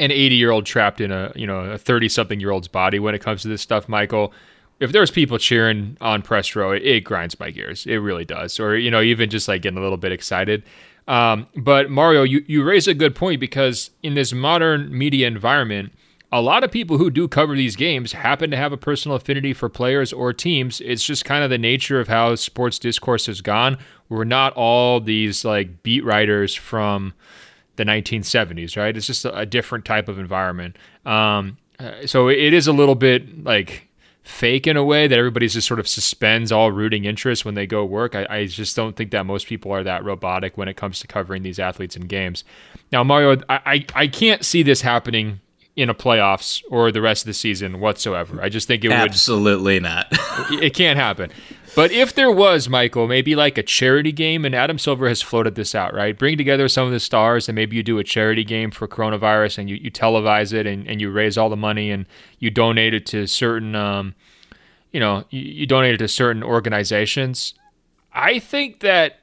[0.00, 2.98] an 80 year old trapped in a you know a 30 something year old's body
[2.98, 4.32] when it comes to this stuff, Michael.
[4.80, 7.86] If there's people cheering on press row, it, it, grinds my gears.
[7.86, 8.58] It really does.
[8.58, 10.64] Or you know, even just like getting a little bit excited.
[11.06, 15.92] Um, but Mario, you you raise a good point because in this modern media environment,
[16.32, 19.52] a lot of people who do cover these games happen to have a personal affinity
[19.52, 20.80] for players or teams.
[20.80, 23.78] It's just kind of the nature of how sports discourse has gone.
[24.08, 27.12] We're not all these like beat writers from
[27.76, 28.96] the 1970s, right?
[28.96, 30.76] It's just a, a different type of environment.
[31.06, 33.88] Um, uh, so it is a little bit like
[34.22, 37.66] fake in a way that everybody's just sort of suspends all rooting interest when they
[37.66, 38.14] go work.
[38.14, 41.08] I, I, just don't think that most people are that robotic when it comes to
[41.08, 42.44] covering these athletes and games.
[42.92, 45.40] Now, Mario, I, I, I can't see this happening
[45.74, 48.40] in a playoffs or the rest of the season whatsoever.
[48.40, 50.06] I just think it would absolutely not.
[50.50, 51.30] it can't happen.
[51.74, 55.54] But if there was, Michael, maybe like a charity game, and Adam Silver has floated
[55.54, 56.18] this out, right?
[56.18, 59.58] Bring together some of the stars, and maybe you do a charity game for coronavirus,
[59.58, 62.04] and you, you televise it, and, and you raise all the money, and
[62.38, 64.14] you donate it to certain, um,
[64.92, 67.54] you know, you, you donate it to certain organizations.
[68.12, 69.20] I think that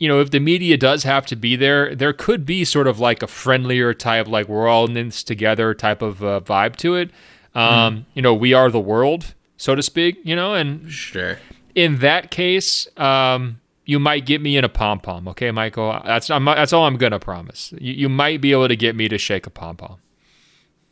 [0.00, 2.98] you know, if the media does have to be there, there could be sort of
[2.98, 6.94] like a friendlier type, like we're all in this together type of uh, vibe to
[6.96, 7.10] it.
[7.54, 8.04] Um, mm.
[8.14, 10.16] You know, we are the world, so to speak.
[10.24, 11.38] You know, and sure,
[11.74, 15.28] in that case, um, you might get me in a pom pom.
[15.28, 17.72] Okay, Michael, that's I'm, that's all I'm gonna promise.
[17.78, 19.98] You, you might be able to get me to shake a pom pom.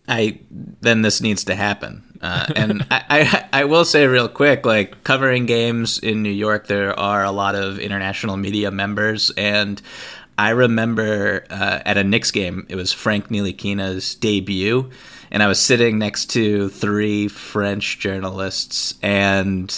[0.09, 2.19] I then this needs to happen.
[2.21, 6.67] Uh, and I, I, I will say real quick, like covering games in New York,
[6.67, 9.81] there are a lot of international media members, and
[10.39, 14.91] I remember uh, at a Knicks game, it was Frank Ntilikina's debut,
[15.31, 19.75] and I was sitting next to three French journalists, and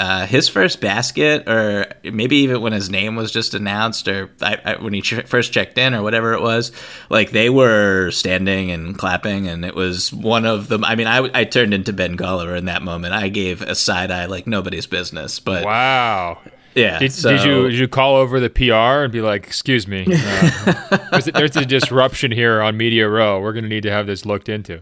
[0.00, 4.56] uh, his first basket, or maybe even when his name was just announced, or I,
[4.64, 6.72] I, when he ch- first checked in, or whatever it was,
[7.10, 10.86] like they were standing and clapping, and it was one of them.
[10.86, 13.12] I mean, I, I turned into Ben Golliver in that moment.
[13.12, 15.38] I gave a side eye like nobody's business.
[15.38, 16.38] But wow,
[16.74, 16.98] yeah.
[16.98, 20.06] Did, so, did, you did you call over the PR and be like, "Excuse me,
[20.10, 23.38] uh, there's, there's a disruption here on Media Row.
[23.38, 24.80] We're going to need to have this looked into."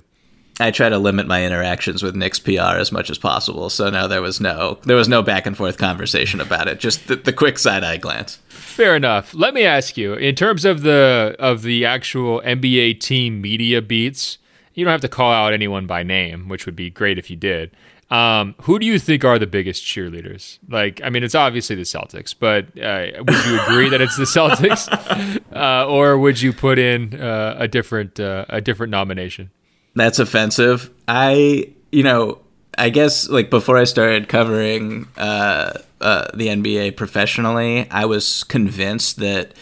[0.60, 3.70] I try to limit my interactions with Knicks PR as much as possible.
[3.70, 6.80] So no, there was no there was no back and forth conversation about it.
[6.80, 8.36] Just the, the quick side eye glance.
[8.48, 9.34] Fair enough.
[9.34, 14.38] Let me ask you, in terms of the of the actual NBA team media beats,
[14.74, 17.36] you don't have to call out anyone by name, which would be great if you
[17.36, 17.70] did.
[18.10, 20.58] Um, who do you think are the biggest cheerleaders?
[20.66, 24.24] Like, I mean, it's obviously the Celtics, but uh, would you agree that it's the
[24.24, 24.88] Celtics,
[25.54, 29.50] uh, or would you put in uh, a different uh, a different nomination?
[29.94, 30.90] That's offensive.
[31.06, 32.40] I, you know,
[32.76, 39.16] I guess like before I started covering uh, uh, the NBA professionally, I was convinced
[39.16, 39.54] that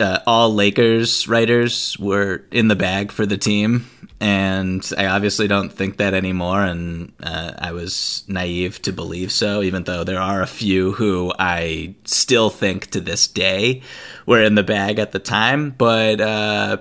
[0.00, 3.86] uh, all Lakers writers were in the bag for the team,
[4.20, 6.62] and I obviously don't think that anymore.
[6.62, 11.32] And uh, I was naive to believe so, even though there are a few who
[11.38, 13.82] I still think to this day
[14.24, 15.74] were in the bag at the time.
[15.76, 16.78] But uh,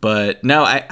[0.00, 0.86] but no, I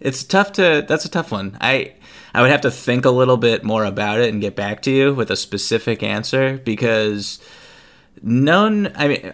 [0.00, 0.84] it's tough to.
[0.86, 1.56] That's a tough one.
[1.60, 1.94] I
[2.34, 4.90] I would have to think a little bit more about it and get back to
[4.90, 7.40] you with a specific answer because
[8.22, 8.92] none.
[8.94, 9.32] I mean,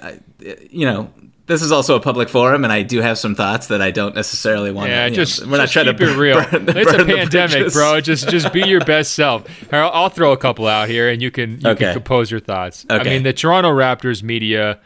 [0.71, 1.11] you know,
[1.47, 4.15] this is also a public forum, and I do have some thoughts that I don't
[4.15, 4.91] necessarily want.
[4.91, 6.37] Yeah, to, just know, we're just not trying to be real.
[6.51, 8.01] Burn, it's burn a pandemic, bro.
[8.01, 9.45] Just just be your best self.
[9.73, 11.85] I'll, I'll throw a couple out here, and you can you Okay.
[11.87, 12.87] can compose your thoughts.
[12.89, 14.81] I mean, the Toronto Raptors media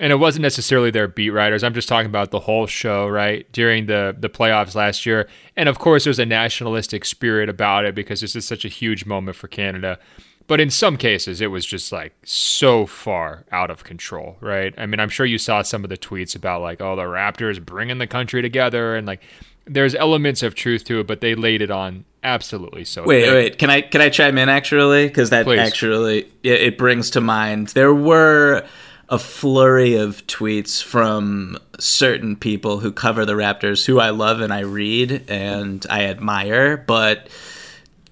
[0.00, 1.62] and it wasn't necessarily their beat writers.
[1.62, 3.46] I'm just talking about the whole show, right?
[3.52, 7.94] During the the playoffs last year, and of course, there's a nationalistic spirit about it
[7.94, 9.98] because this is such a huge moment for Canada.
[10.46, 14.74] But in some cases, it was just like so far out of control, right?
[14.76, 17.64] I mean, I'm sure you saw some of the tweets about like, oh, the Raptors
[17.64, 19.22] bringing the country together, and like,
[19.66, 23.04] there's elements of truth to it, but they laid it on absolutely so.
[23.04, 23.58] Wait, wait.
[23.58, 25.08] Can I can I chime in actually?
[25.08, 25.60] Because that Please.
[25.60, 28.66] actually it, it brings to mind there were
[29.10, 34.52] a flurry of tweets from certain people who cover the Raptors, who I love and
[34.52, 37.28] I read and I admire, but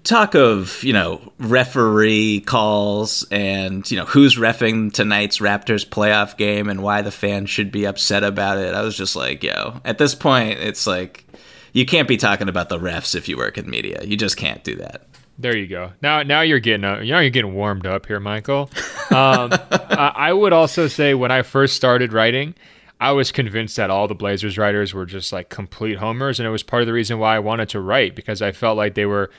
[0.03, 6.69] talk of you know referee calls and you know who's refing tonight's Raptors playoff game
[6.69, 8.75] and why the fans should be upset about it.
[8.75, 11.25] I was just like, yo, at this point, it's like
[11.73, 14.03] you can't be talking about the refs if you work in media.
[14.03, 15.07] You just can't do that.
[15.39, 15.93] There you go.
[16.03, 18.70] Now, now you're getting uh, now you're getting warmed up here, Michael.
[19.11, 22.55] Um, I, I would also say when I first started writing,
[23.01, 26.51] I was convinced that all the Blazers writers were just like complete homers, and it
[26.51, 29.07] was part of the reason why I wanted to write because I felt like they
[29.07, 29.30] were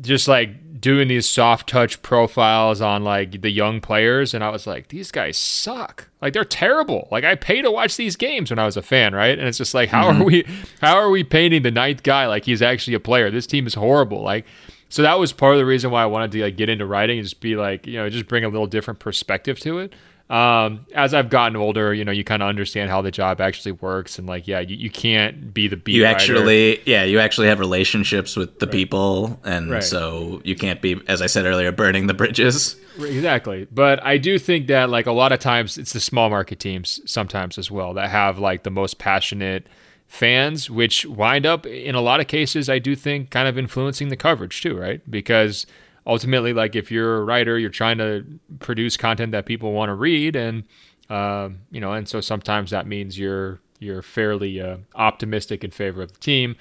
[0.00, 4.66] just like doing these soft touch profiles on like the young players, and I was
[4.66, 6.08] like, these guys suck.
[6.20, 7.06] Like they're terrible.
[7.12, 9.38] Like I pay to watch these games when I was a fan, right?
[9.38, 10.20] And it's just like, how Mhm.
[10.20, 10.44] are we?
[10.80, 13.30] How are we painting the ninth guy like he's actually a player?
[13.30, 14.20] This team is horrible.
[14.22, 14.46] Like.
[14.92, 17.18] So that was part of the reason why I wanted to like get into writing
[17.18, 19.94] and just be like, you know, just bring a little different perspective to it.
[20.28, 23.72] Um, as I've gotten older, you know, you kind of understand how the job actually
[23.72, 25.94] works, and like, yeah, you, you can't be the beat.
[25.94, 26.14] you writer.
[26.16, 29.82] actually yeah you actually have relationships with the people and Right.
[29.84, 33.66] so you can't be as i said earlier burning the bridges Exactly.
[33.72, 37.00] But I do think that like a lot of times it's the small market teams
[37.06, 39.66] sometimes as well that have like the most passionate
[40.12, 44.10] fans, which wind up in a lot of cases, I do think kind of influencing
[44.10, 45.00] the coverage too, right?
[45.10, 45.64] Because
[46.06, 48.22] ultimately, like if you're a writer, you're trying to
[48.58, 50.36] produce content that people want to read.
[50.36, 50.64] And,
[51.08, 56.02] um, you know, and so sometimes that means you're, you're fairly uh, optimistic in favor
[56.02, 56.56] of the team.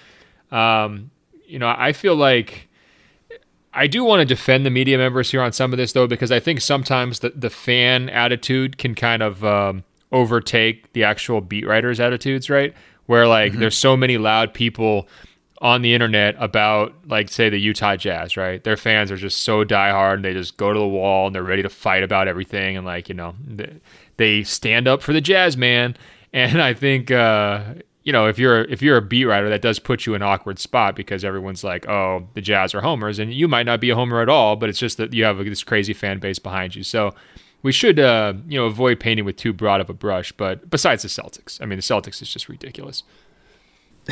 [0.49, 1.11] Um,
[1.45, 2.69] you know, I feel like
[3.73, 6.31] I do want to defend the media members here on some of this though, because
[6.31, 9.83] I think sometimes the, the fan attitude can kind of um,
[10.13, 12.73] overtake the actual beat writers' attitudes, right?
[13.11, 15.09] Where like there's so many loud people
[15.59, 18.63] on the internet about like say the Utah Jazz, right?
[18.63, 21.43] Their fans are just so diehard and they just go to the wall and they're
[21.43, 23.81] ready to fight about everything and like, you know, they,
[24.15, 25.97] they stand up for the Jazz man.
[26.33, 29.77] And I think uh you know, if you're if you're a beat writer, that does
[29.77, 33.33] put you in an awkward spot because everyone's like, "Oh, the Jazz are homers," and
[33.33, 35.65] you might not be a homer at all, but it's just that you have this
[35.65, 36.83] crazy fan base behind you.
[36.83, 37.13] So
[37.63, 40.31] we should, uh, you know, avoid painting with too broad of a brush.
[40.31, 43.03] But besides the Celtics, I mean, the Celtics is just ridiculous.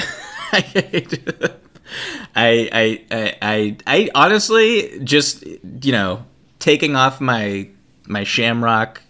[0.52, 1.50] I,
[2.36, 5.44] I I I I honestly just
[5.82, 6.26] you know
[6.60, 7.68] taking off my
[8.08, 9.02] my shamrock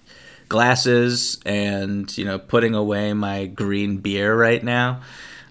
[0.48, 5.02] glasses and you know putting away my green beer right now.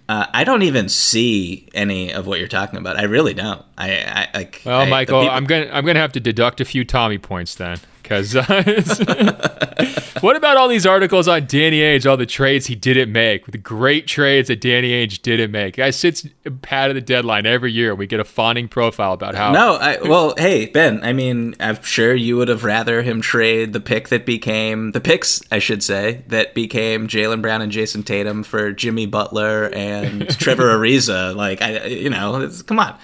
[0.08, 2.96] Uh, I don't even see any of what you're talking about.
[2.98, 3.62] I really don't.
[3.76, 4.62] I, I like.
[4.64, 7.54] Well, I- Michael, people- I'm gonna I'm gonna have to deduct a few Tommy points
[7.56, 7.78] then,
[8.08, 8.34] because
[10.22, 13.58] what about all these articles on Danny Ainge, all the trades he didn't make, the
[13.58, 15.76] great trades that Danny Ainge didn't make?
[15.76, 16.26] Guy sits
[16.62, 17.94] pat of the deadline every year.
[17.94, 21.04] We get a fawning profile about how No, I, well, hey Ben.
[21.04, 25.00] I mean, I'm sure you would have rather him trade the pick that became the
[25.00, 30.28] picks, I should say, that became Jaylen Brown and Jayson Tatum for Jimmy Butler and
[30.38, 31.36] Trevor Ariza.
[31.36, 32.98] Like, I, you know, it's, come on.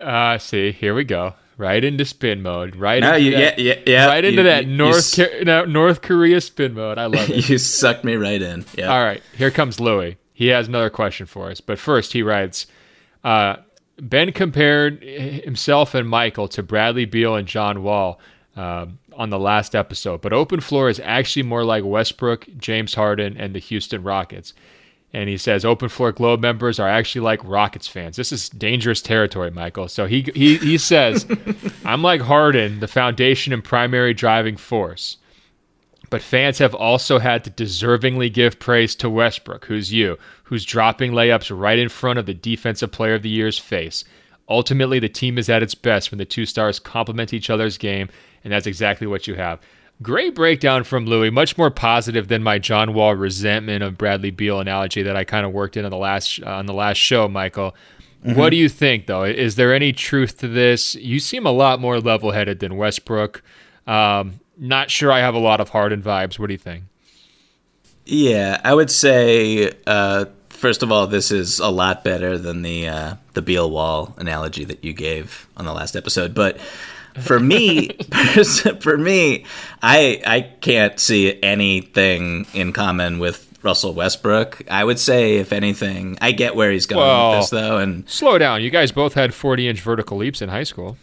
[0.00, 1.34] Uh, see, here we go.
[1.56, 2.74] Right into spin mode.
[2.74, 4.96] Right No, into you- that, yeah, yeah, yeah, Right into you- that you- you North
[4.96, 6.98] s- Ca- no, North Korea spin mode.
[6.98, 7.48] I love it.
[7.48, 8.64] you sucked me right in.
[8.76, 8.92] Yeah.
[8.92, 10.16] All right, here comes Louis.
[10.32, 11.60] He has another question for us.
[11.60, 12.66] But first, he writes
[13.22, 13.56] uh,
[14.00, 18.18] Ben compared himself and Michael to Bradley Beal and John Wall
[18.56, 20.20] um, on the last episode.
[20.20, 24.54] But Open Floor is actually more like Westbrook, James Harden, and the Houston Rockets.
[25.14, 28.16] And he says Open Floor Globe members are actually like Rockets fans.
[28.16, 29.86] This is dangerous territory, Michael.
[29.86, 31.24] So he he, he says,
[31.84, 35.18] I'm like Harden, the foundation and primary driving force.
[36.10, 41.12] But fans have also had to deservingly give praise to Westbrook, who's you, who's dropping
[41.12, 44.04] layups right in front of the Defensive Player of the Year's face.
[44.48, 48.08] Ultimately, the team is at its best when the two stars complement each other's game,
[48.42, 49.60] and that's exactly what you have.
[50.02, 54.60] Great breakdown from Louis, much more positive than my John Wall resentment of Bradley Beal
[54.60, 57.28] analogy that I kind of worked in on the last uh, on the last show,
[57.28, 57.74] Michael.
[58.26, 58.36] Mhm.
[58.36, 59.22] What do you think, though?
[59.24, 60.94] Is there any truth to this?
[60.96, 63.42] You seem a lot more level headed than Westbrook.
[63.86, 66.38] Um, not sure I have a lot of Harden vibes.
[66.38, 66.84] What do you think?
[68.06, 72.88] Yeah, I would say uh, first of all, this is a lot better than the
[72.88, 76.34] uh, the Beal Wall analogy that you gave on the last episode.
[76.34, 76.58] But
[77.20, 77.88] for me,
[78.80, 79.44] for me,
[79.82, 84.62] I I can't see anything in common with Russell Westbrook.
[84.70, 87.78] I would say, if anything, I get where he's going Well, with this, though.
[87.78, 88.62] And Slow down.
[88.62, 90.96] You guys both had 40 inch vertical leaps in high school.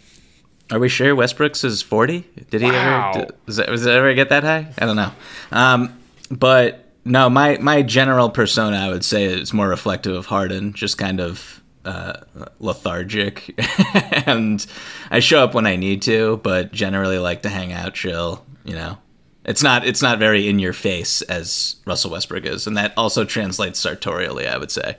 [0.72, 2.26] are we sure Westbrook's is forty?
[2.49, 3.12] Did he Wow.
[3.16, 3.28] ever?
[3.45, 4.74] Does it, does it ever get that high?
[4.78, 5.12] I don't know.
[5.51, 5.97] Um,
[6.30, 10.97] but no, my my general persona, I would say, is more reflective of Harden, just
[10.97, 12.22] kind of uh,
[12.60, 13.54] lethargic,
[14.28, 14.66] and
[15.10, 18.46] I show up when I need to, but generally like to hang out, chill.
[18.64, 18.98] You know,
[19.46, 23.26] it's not it's not very in your face as Russell Westbrook is, and that also
[23.26, 24.98] translates sartorially, I would say.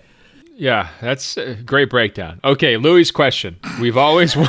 [0.54, 2.40] Yeah, that's a great breakdown.
[2.44, 3.56] Okay, Louis' question.
[3.80, 4.36] We've always.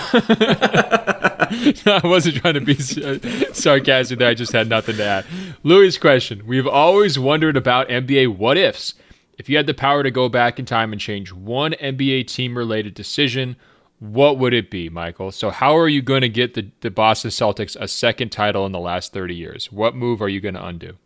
[1.86, 4.30] I wasn't trying to be sarcastic there.
[4.30, 5.26] I just had nothing to add.
[5.64, 6.46] Louis' question.
[6.46, 8.96] We've always wondered about NBA what ifs.
[9.38, 12.58] If you had the power to go back in time and change one NBA team
[12.58, 13.56] related decision,
[14.00, 15.32] what would it be, Michael?
[15.32, 18.72] So, how are you going to get the, the Boston Celtics a second title in
[18.72, 19.72] the last 30 years?
[19.72, 20.98] What move are you going to undo?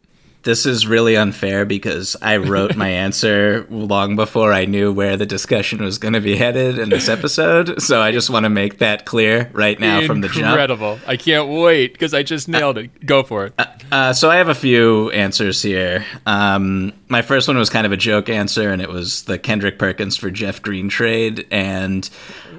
[0.43, 5.25] This is really unfair because I wrote my answer long before I knew where the
[5.25, 7.81] discussion was going to be headed in this episode.
[7.81, 10.45] So I just want to make that clear right now from the jump.
[10.45, 10.99] Incredible.
[11.05, 13.05] I can't wait because I just nailed it.
[13.05, 13.53] Go for it.
[13.91, 16.05] Uh, so I have a few answers here.
[16.25, 19.77] Um, my first one was kind of a joke answer, and it was the Kendrick
[19.79, 21.45] Perkins for Jeff Green trade.
[21.51, 22.09] And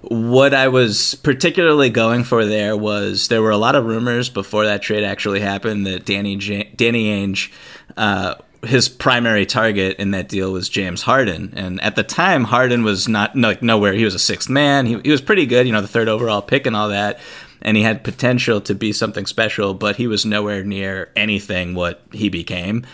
[0.03, 4.64] what I was particularly going for there was there were a lot of rumors before
[4.66, 7.51] that trade actually happened that Danny J- Danny Ainge.
[7.96, 8.34] Uh,
[8.64, 13.07] his primary target in that deal was James Harden, and at the time, Harden was
[13.09, 13.92] not like nowhere.
[13.92, 14.86] He was a sixth man.
[14.86, 17.20] He he was pretty good, you know, the third overall pick and all that,
[17.62, 22.03] and he had potential to be something special, but he was nowhere near anything what
[22.12, 22.84] he became.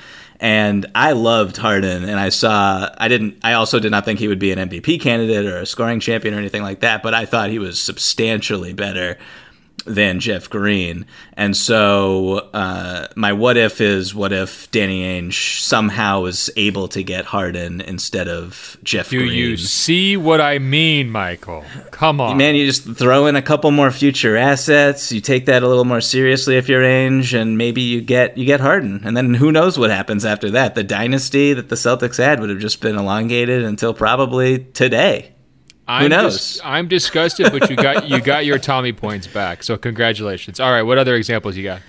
[0.41, 3.39] And I loved Harden, and I saw I didn't.
[3.43, 6.35] I also did not think he would be an MVP candidate or a scoring champion
[6.35, 7.03] or anything like that.
[7.03, 9.16] But I thought he was substantially better
[9.85, 11.07] than Jeff Green.
[11.35, 17.03] And so uh, my what if is what if Danny Ainge somehow is able to
[17.03, 19.32] get Harden instead of Jeff Do Green.
[19.32, 21.64] you see what I mean, Michael?
[21.91, 22.37] Come on.
[22.37, 25.12] Man, you just throw in a couple more future assets.
[25.12, 28.45] You take that a little more seriously if you're Ainge, and maybe you get you
[28.45, 29.03] get Harden.
[29.05, 30.74] And then who knows what happens after that?
[30.74, 35.34] The dynasty that the Celtics had would have just been elongated until probably today.
[35.87, 36.35] I'm who knows?
[36.35, 39.62] dis- I'm disgusted, but you got you got your Tommy points back.
[39.62, 40.61] So congratulations.
[40.61, 41.82] All right, what other examples you got?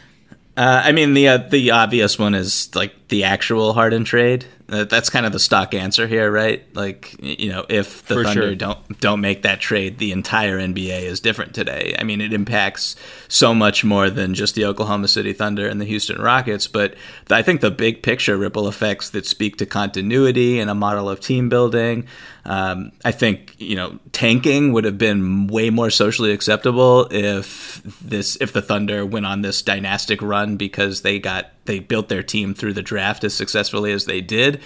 [0.57, 4.45] Uh, I mean, the uh, the obvious one is like the actual Harden trade.
[4.67, 6.63] That's kind of the stock answer here, right?
[6.75, 8.55] Like, you know, if the For Thunder sure.
[8.55, 11.95] don't don't make that trade, the entire NBA is different today.
[11.99, 12.95] I mean, it impacts
[13.27, 16.67] so much more than just the Oklahoma City Thunder and the Houston Rockets.
[16.67, 16.95] But
[17.29, 21.19] I think the big picture ripple effects that speak to continuity and a model of
[21.19, 22.07] team building.
[22.43, 28.35] Um, I think you know tanking would have been way more socially acceptable if this
[28.41, 32.53] if the Thunder went on this dynastic run because they got they built their team
[32.53, 34.61] through the draft as successfully as they did,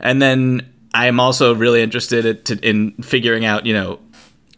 [0.00, 4.00] and then I am also really interested in figuring out you know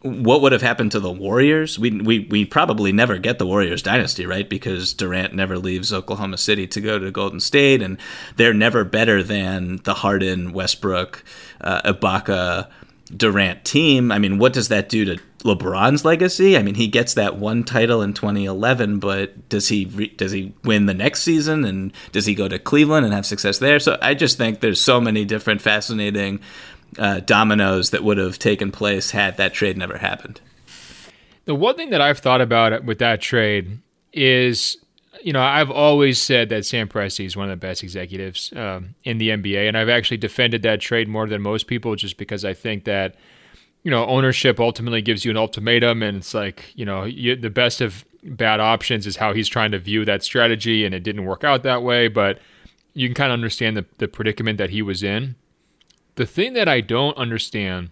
[0.04, 1.78] what would have happened to the Warriors?
[1.78, 4.46] We, we we probably never get the Warriors dynasty, right?
[4.46, 7.96] Because Durant never leaves Oklahoma City to go to Golden State, and
[8.36, 11.24] they're never better than the Harden, Westbrook,
[11.62, 12.68] uh, Ibaka,
[13.16, 14.12] Durant team.
[14.12, 16.56] I mean, what does that do to LeBron's legacy?
[16.56, 20.54] I mean, he gets that one title in 2011, but does he re- does he
[20.64, 23.78] win the next season, and does he go to Cleveland and have success there?
[23.78, 26.40] So I just think there's so many different fascinating
[26.98, 30.40] uh, dominoes that would have taken place had that trade never happened.
[31.44, 33.80] The one thing that I've thought about with that trade
[34.12, 34.78] is,
[35.22, 38.94] you know, I've always said that Sam Presti is one of the best executives um,
[39.04, 42.44] in the NBA, and I've actually defended that trade more than most people, just because
[42.44, 43.16] I think that,
[43.84, 47.50] you know, ownership ultimately gives you an ultimatum, and it's like, you know, you, the
[47.50, 51.26] best of bad options is how he's trying to view that strategy, and it didn't
[51.26, 52.40] work out that way, but
[52.94, 55.36] you can kind of understand the, the predicament that he was in.
[56.16, 57.90] The thing that I don't understand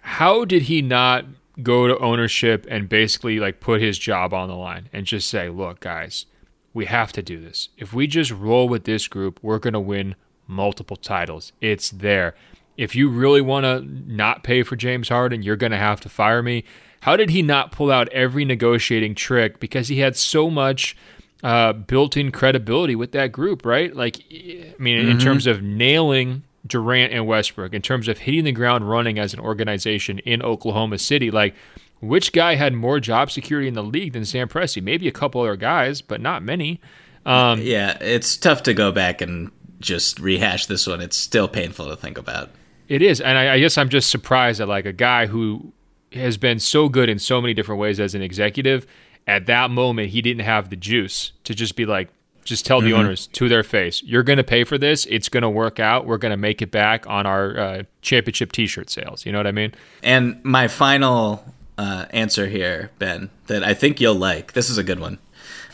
[0.00, 1.24] how did he not
[1.62, 5.48] go to ownership and basically like put his job on the line and just say,
[5.48, 6.26] look, guys,
[6.72, 7.68] we have to do this.
[7.78, 10.16] If we just roll with this group, we're going to win
[10.46, 11.52] multiple titles.
[11.60, 12.34] It's there.
[12.76, 16.08] If you really want to not pay for James Harden, you're going to have to
[16.08, 16.64] fire me.
[17.00, 20.96] How did he not pull out every negotiating trick because he had so much
[21.42, 23.94] uh, built-in credibility with that group, right?
[23.94, 25.22] Like, I mean, in Mhm.
[25.22, 29.40] terms of nailing Durant and Westbrook, in terms of hitting the ground running as an
[29.40, 31.54] organization in Oklahoma City, like
[32.00, 34.82] which guy had more job security in the league than Sam Presti?
[34.82, 36.80] Maybe a couple other guys, but not many.
[37.26, 39.50] Um, yeah, it's tough to go back and
[39.80, 41.02] just rehash this one.
[41.02, 42.50] It's still painful to think about.
[42.88, 45.72] It is, and I, I guess I'm just surprised that like a guy who
[46.12, 48.86] has been so good in so many different ways as an executive.
[49.26, 52.10] At that moment, he didn't have the juice to just be like,
[52.44, 53.00] just tell the mm-hmm.
[53.00, 55.06] owners to their face, you're going to pay for this.
[55.06, 56.06] It's going to work out.
[56.06, 59.24] We're going to make it back on our uh, championship T-shirt sales.
[59.24, 59.74] You know what I mean?
[60.02, 61.44] And my final
[61.78, 64.52] uh, answer here, Ben, that I think you'll like.
[64.52, 65.18] This is a good one.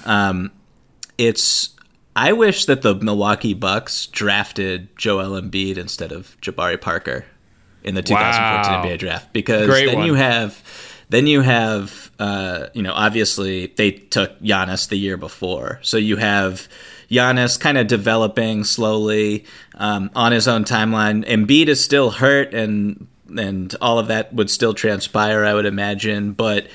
[0.04, 0.52] Um,
[1.18, 1.70] it's
[2.20, 7.24] I wish that the Milwaukee Bucks drafted Joel Embiid instead of Jabari Parker
[7.82, 8.84] in the 2014 wow.
[8.84, 10.06] NBA draft because Great then one.
[10.06, 10.62] you have
[11.08, 16.16] then you have uh, you know obviously they took Giannis the year before, so you
[16.16, 16.68] have
[17.10, 19.46] Giannis kind of developing slowly
[19.76, 21.26] um, on his own timeline.
[21.26, 26.32] Embiid is still hurt and and all of that would still transpire, I would imagine,
[26.32, 26.66] but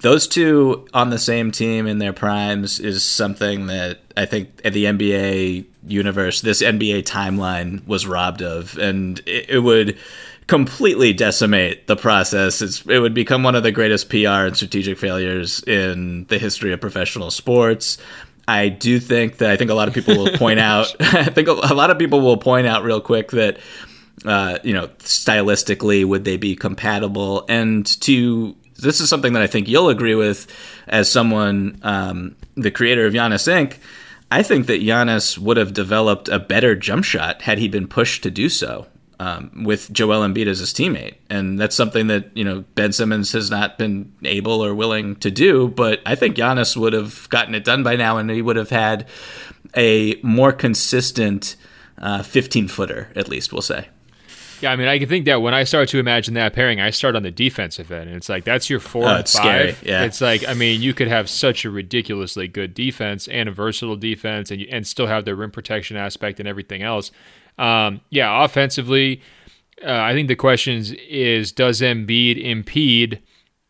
[0.00, 4.72] those two on the same team in their primes is something that I think at
[4.72, 9.98] the NBA universe, this NBA timeline was robbed of, and it, it would
[10.46, 12.60] completely decimate the process.
[12.60, 16.72] It's, it would become one of the greatest PR and strategic failures in the history
[16.72, 17.98] of professional sports.
[18.48, 20.94] I do think that I think a lot of people will point out.
[21.00, 23.58] I think a lot of people will point out real quick that
[24.24, 29.46] uh, you know stylistically would they be compatible and to this is something that I
[29.46, 30.46] think you'll agree with
[30.86, 33.76] as someone, um, the creator of Giannis Inc.
[34.30, 38.22] I think that Giannis would have developed a better jump shot had he been pushed
[38.22, 38.86] to do so
[39.20, 43.32] um, with Joel Embiid as his teammate, and that's something that you know Ben Simmons
[43.32, 45.68] has not been able or willing to do.
[45.68, 48.70] But I think Giannis would have gotten it done by now, and he would have
[48.70, 49.06] had
[49.76, 51.56] a more consistent
[51.98, 53.88] uh, 15 footer, at least we'll say.
[54.60, 56.90] Yeah, I mean, I can think that when I start to imagine that pairing, I
[56.90, 59.76] start on the defensive end, and it's like that's your four oh, and five.
[59.76, 59.76] Scary.
[59.82, 63.52] Yeah, it's like I mean, you could have such a ridiculously good defense and a
[63.52, 67.10] versatile defense, and you, and still have the rim protection aspect and everything else.
[67.58, 69.22] Um, yeah, offensively,
[69.84, 73.22] uh, I think the question is: Does Embiid impede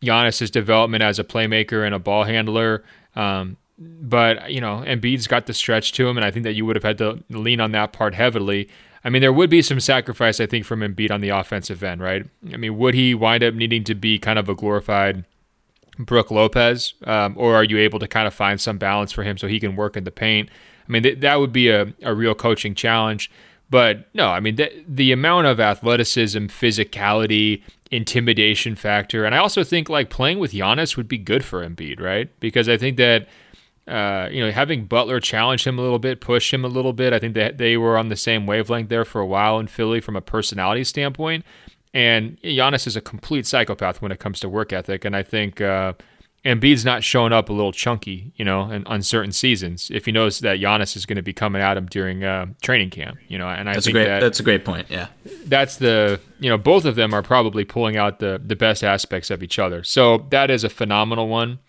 [0.03, 2.83] Giannis's development as a playmaker and a ball handler?
[3.15, 6.65] Um, but you know, Embiid's got the stretch to him, and I think that you
[6.65, 8.69] would have had to lean on that part heavily.
[9.03, 12.01] I mean, there would be some sacrifice, I think, from Embiid on the offensive end,
[12.01, 12.25] right?
[12.53, 15.25] I mean, would he wind up needing to be kind of a glorified
[15.97, 19.37] Brook Lopez, um, or are you able to kind of find some balance for him
[19.37, 20.49] so he can work in the paint?
[20.87, 23.31] I mean, th- that would be a, a real coaching challenge.
[23.69, 29.63] But no, I mean, the, the amount of athleticism, physicality, intimidation factor, and I also
[29.63, 32.29] think like playing with Giannis would be good for Embiid, right?
[32.39, 33.27] Because I think that
[33.91, 37.11] uh, you know, having Butler challenge him a little bit, push him a little bit.
[37.13, 39.99] I think that they were on the same wavelength there for a while in Philly
[39.99, 41.43] from a personality standpoint.
[41.93, 45.03] And Giannis is a complete psychopath when it comes to work ethic.
[45.03, 45.93] And I think uh,
[46.45, 50.39] Embiid's not showing up a little chunky, you know, in uncertain seasons if he knows
[50.39, 53.47] that Giannis is going to be coming at him during uh, training camp, you know.
[53.47, 54.87] And I that's think a great, that that's a great point.
[54.89, 55.07] Yeah,
[55.45, 59.29] that's the you know both of them are probably pulling out the the best aspects
[59.29, 59.83] of each other.
[59.83, 61.59] So that is a phenomenal one.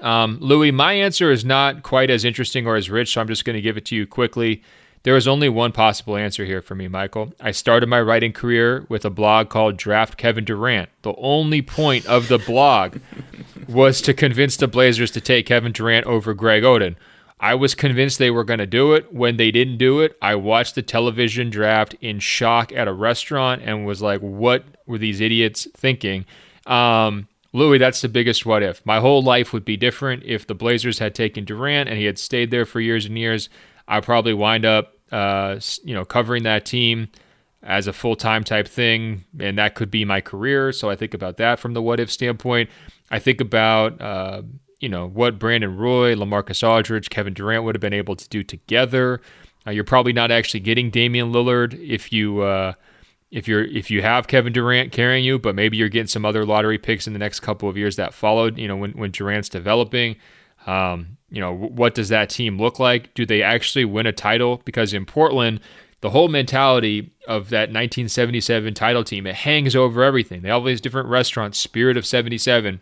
[0.00, 3.44] Um, Louis, my answer is not quite as interesting or as rich, so I'm just
[3.44, 4.62] going to give it to you quickly.
[5.02, 7.32] There is only one possible answer here for me, Michael.
[7.40, 10.90] I started my writing career with a blog called Draft Kevin Durant.
[11.02, 12.98] The only point of the blog
[13.68, 16.96] was to convince the Blazers to take Kevin Durant over Greg Oden.
[17.42, 19.14] I was convinced they were going to do it.
[19.14, 23.62] When they didn't do it, I watched the television draft in shock at a restaurant
[23.64, 26.26] and was like, what were these idiots thinking?
[26.66, 28.84] Um, Louis, that's the biggest what if.
[28.86, 32.18] My whole life would be different if the Blazers had taken Durant and he had
[32.18, 33.48] stayed there for years and years.
[33.88, 37.08] I'd probably wind up, uh, you know, covering that team
[37.62, 40.72] as a full time type thing, and that could be my career.
[40.72, 42.70] So I think about that from the what if standpoint.
[43.10, 44.42] I think about, uh,
[44.78, 48.42] you know, what Brandon Roy, Lamarcus Aldridge, Kevin Durant would have been able to do
[48.42, 49.20] together.
[49.66, 52.72] Uh, you're probably not actually getting Damian Lillard if you uh,
[53.30, 56.44] if you're if you have Kevin Durant carrying you, but maybe you're getting some other
[56.44, 58.58] lottery picks in the next couple of years that followed.
[58.58, 60.16] You know, when when Durant's developing,
[60.66, 63.14] um, you know, what does that team look like?
[63.14, 64.60] Do they actually win a title?
[64.64, 65.60] Because in Portland,
[66.00, 70.42] the whole mentality of that 1977 title team it hangs over everything.
[70.42, 72.80] They have all these different restaurants, spirit of 77.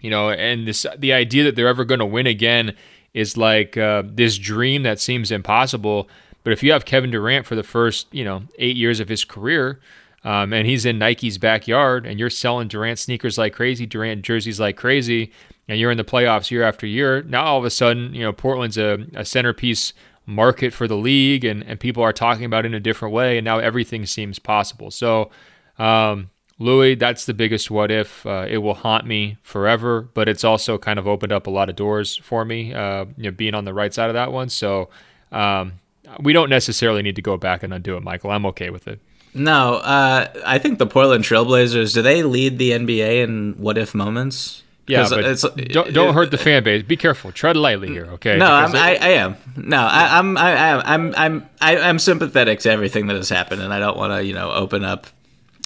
[0.00, 2.74] You know, and this the idea that they're ever going to win again
[3.12, 6.08] is like uh, this dream that seems impossible
[6.46, 9.24] but if you have Kevin Durant for the first, you know, eight years of his
[9.24, 9.80] career,
[10.22, 14.60] um, and he's in Nike's backyard, and you're selling Durant sneakers like crazy, Durant jerseys
[14.60, 15.32] like crazy,
[15.66, 18.32] and you're in the playoffs year after year, now all of a sudden, you know,
[18.32, 19.92] Portland's a, a centerpiece
[20.24, 23.38] market for the league, and, and people are talking about it in a different way,
[23.38, 24.92] and now everything seems possible.
[24.92, 25.32] So,
[25.80, 26.30] um,
[26.60, 28.24] Louis, that's the biggest what if.
[28.24, 31.68] Uh, it will haunt me forever, but it's also kind of opened up a lot
[31.68, 34.48] of doors for me, uh, you know, being on the right side of that one.
[34.48, 34.90] So,
[35.32, 35.80] um,
[36.20, 38.30] we don't necessarily need to go back and undo it, Michael.
[38.30, 39.00] I'm okay with it.
[39.34, 41.92] No, uh, I think the Portland Trailblazers.
[41.92, 44.62] Do they lead the NBA in what if moments?
[44.86, 46.84] Yeah, but it's, don't, don't hurt the fan base.
[46.84, 47.32] Be careful.
[47.32, 48.36] Tread lightly here, okay?
[48.36, 49.36] No, I'm, I, I am.
[49.56, 50.38] No, I, I'm.
[50.38, 50.82] I, am.
[50.84, 51.14] I'm.
[51.16, 51.48] I'm.
[51.60, 54.52] I, I'm sympathetic to everything that has happened, and I don't want to, you know,
[54.52, 55.08] open up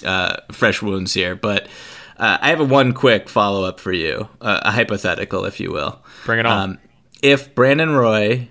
[0.03, 1.35] uh, fresh wounds here.
[1.35, 1.67] But
[2.17, 5.71] uh, I have a one quick follow up for you, uh, a hypothetical, if you
[5.71, 6.01] will.
[6.25, 6.69] Bring it on.
[6.71, 6.79] Um,
[7.21, 8.47] if Brandon Roy,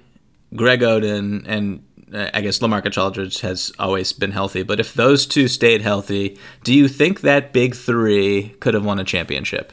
[0.55, 5.27] Greg Oden, and uh, I guess Lamarcus Aldridge has always been healthy, but if those
[5.27, 9.73] two stayed healthy, do you think that big three could have won a championship?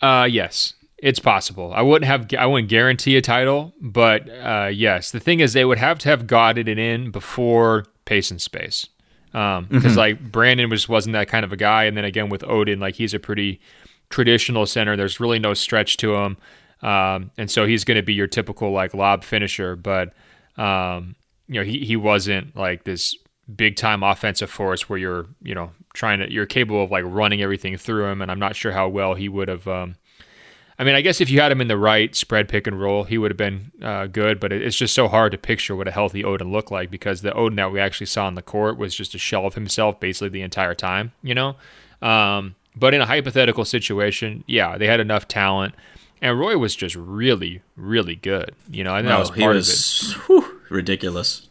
[0.00, 1.72] Uh, yes, it's possible.
[1.74, 5.10] I wouldn't have, I wouldn't guarantee a title, but uh, yes.
[5.10, 8.88] The thing is, they would have to have gotten it in before pace and space,
[9.32, 9.96] because um, mm-hmm.
[9.96, 12.94] like Brandon was wasn't that kind of a guy, and then again with Oden, like
[12.94, 13.60] he's a pretty
[14.10, 14.96] traditional center.
[14.96, 16.36] There's really no stretch to him,
[16.82, 19.76] um, and so he's going to be your typical like lob finisher.
[19.76, 20.12] But
[20.56, 21.16] um,
[21.48, 23.14] you know, he he wasn't like this
[23.54, 27.40] big time offensive force where you're you know trying to you're capable of like running
[27.40, 29.96] everything through him and i'm not sure how well he would have um,
[30.78, 33.04] i mean i guess if you had him in the right spread pick and roll
[33.04, 35.90] he would have been uh, good but it's just so hard to picture what a
[35.90, 38.94] healthy oden looked like because the oden that we actually saw on the court was
[38.94, 41.56] just a shell of himself basically the entire time you know
[42.02, 45.74] um, but in a hypothetical situation yeah they had enough talent
[46.20, 49.54] and roy was just really really good you know i think oh, that was part
[49.54, 51.48] was, of it whew, ridiculous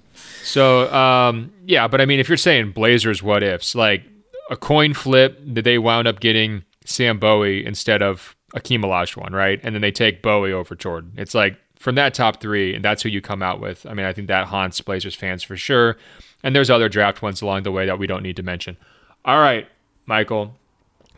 [0.47, 3.76] so um, yeah, but I mean, if you're saying Blazers, what ifs?
[3.76, 4.03] Like
[4.49, 9.59] a coin flip that they wound up getting Sam Bowie instead of Akeem Olajuwon, right?
[9.61, 11.11] And then they take Bowie over Jordan.
[11.18, 13.86] It's like from that top three, and that's who you come out with.
[13.86, 15.97] I mean, I think that haunts Blazers fans for sure.
[16.43, 18.78] And there's other draft ones along the way that we don't need to mention.
[19.26, 19.68] All right,
[20.05, 20.55] Michael,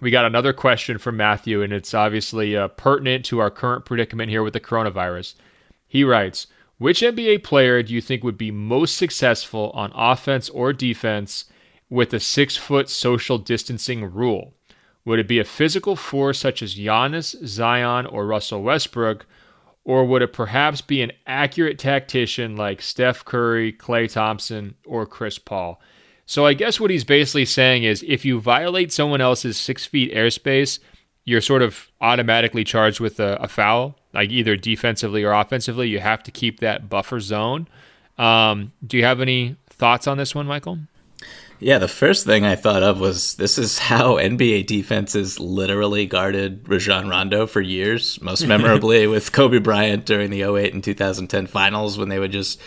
[0.01, 4.29] we got another question from Matthew, and it's obviously uh, pertinent to our current predicament
[4.29, 5.35] here with the coronavirus.
[5.87, 6.47] He writes,
[6.77, 11.45] which NBA player do you think would be most successful on offense or defense
[11.89, 14.53] with a six foot social distancing rule?
[15.03, 19.25] Would it be a physical force such as Giannis, Zion, or Russell Westbrook?
[19.83, 25.37] Or would it perhaps be an accurate tactician like Steph Curry, Klay Thompson, or Chris
[25.37, 25.81] Paul?
[26.29, 30.13] So I guess what he's basically saying is if you violate someone else's six feet
[30.13, 30.77] airspace,
[31.25, 35.89] you're sort of automatically charged with a, a foul like either defensively or offensively.
[35.89, 37.67] You have to keep that buffer zone.
[38.19, 40.77] Um, do you have any thoughts on this one, Michael?
[41.59, 46.69] Yeah, the first thing I thought of was this is how NBA defenses literally guarded
[46.69, 51.97] Rajon Rondo for years, most memorably with Kobe Bryant during the 08 and 2010 finals
[51.97, 52.61] when they would just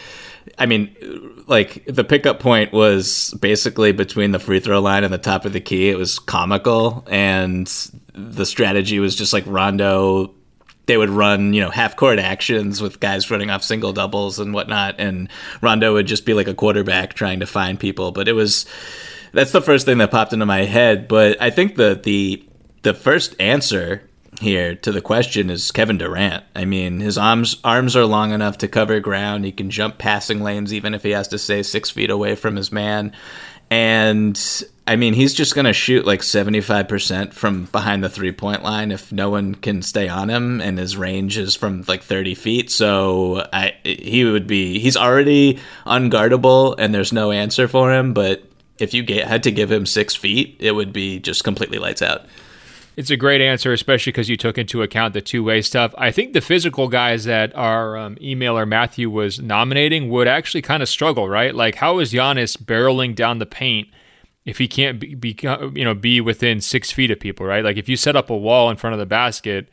[0.59, 5.19] I mean, like the pickup point was basically between the free throw line and the
[5.19, 5.91] top of the key.
[5.91, 7.67] It was comical, and
[8.15, 10.35] the strategy was just like Rondo
[10.87, 14.53] they would run, you know, half court actions with guys running off single doubles and
[14.53, 15.29] whatnot, and
[15.61, 18.11] Rondo would just be like a quarterback trying to find people.
[18.13, 18.67] But it was
[19.33, 21.09] that's the first thing that popped into my head.
[21.09, 22.45] But I think the the
[22.83, 24.09] the first answer
[24.43, 26.45] here to the question is Kevin Durant.
[26.55, 29.45] I mean, his arms arms are long enough to cover ground.
[29.45, 32.57] He can jump passing lanes even if he has to stay six feet away from
[32.57, 33.13] his man.
[33.71, 34.39] And
[34.87, 38.91] I mean, he's just going to shoot like 75% from behind the three point line
[38.91, 42.71] if no one can stay on him, and his range is from like 30 feet.
[42.71, 48.13] So I, he would be, he's already unguardable, and there's no answer for him.
[48.13, 48.43] But
[48.79, 52.03] if you get, had to give him six feet, it would be just completely lights
[52.03, 52.27] out.
[52.97, 55.95] It's a great answer, especially because you took into account the two way stuff.
[55.97, 60.83] I think the physical guys that our um, emailer Matthew was nominating would actually kind
[60.83, 61.55] of struggle, right?
[61.55, 63.89] Like, how is Giannis barreling down the paint?
[64.45, 65.37] if he can't be, be,
[65.75, 67.65] you know be within six feet of people, right?
[67.65, 69.69] Like if you set up a wall in front of the basket,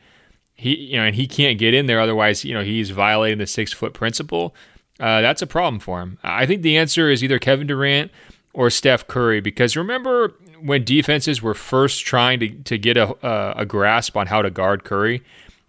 [0.54, 3.46] he you know and he can't get in there, otherwise you know he's violating the
[3.46, 4.54] six foot principle.
[4.98, 6.18] Uh, that's a problem for him.
[6.22, 8.10] I think the answer is either Kevin Durant
[8.52, 13.66] or Steph Curry because remember when defenses were first trying to to get a a
[13.66, 15.22] grasp on how to guard Curry.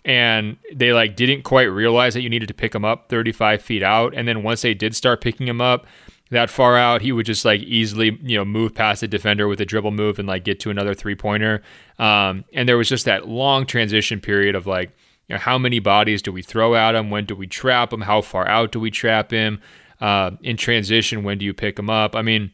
[0.03, 3.83] And they like didn't quite realize that you needed to pick him up 35 feet
[3.83, 4.15] out.
[4.15, 5.85] And then once they did start picking him up,
[6.31, 9.61] that far out, he would just like easily, you know, move past the defender with
[9.61, 11.61] a dribble move and like get to another three pointer.
[11.99, 14.89] Um, and there was just that long transition period of like,
[15.27, 17.09] you know, how many bodies do we throw at him?
[17.09, 18.01] When do we trap him?
[18.01, 19.61] How far out do we trap him?
[19.99, 22.15] Uh, in transition, when do you pick him up?
[22.15, 22.51] I mean,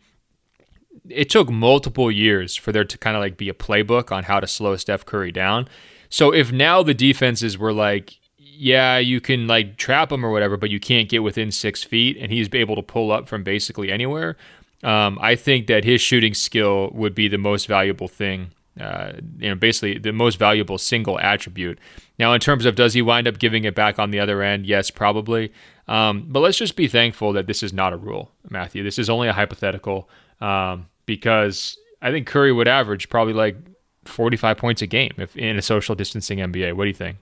[1.09, 4.39] it took multiple years for there to kind of like be a playbook on how
[4.39, 5.67] to slow Steph Curry down.
[6.09, 10.57] So if now the defenses were like, yeah, you can like trap him or whatever,
[10.57, 13.91] but you can't get within six feet, and he's able to pull up from basically
[13.91, 14.37] anywhere.
[14.83, 19.49] Um, I think that his shooting skill would be the most valuable thing uh, you
[19.49, 21.79] know, basically the most valuable single attribute.
[22.19, 24.65] Now, in terms of does he wind up giving it back on the other end?
[24.65, 25.51] Yes, probably.
[25.87, 28.83] Um, but let's just be thankful that this is not a rule, Matthew.
[28.83, 30.09] This is only a hypothetical
[30.41, 33.57] um, because I think Curry would average probably like
[34.05, 36.73] 45 points a game if in a social distancing NBA.
[36.73, 37.17] What do you think?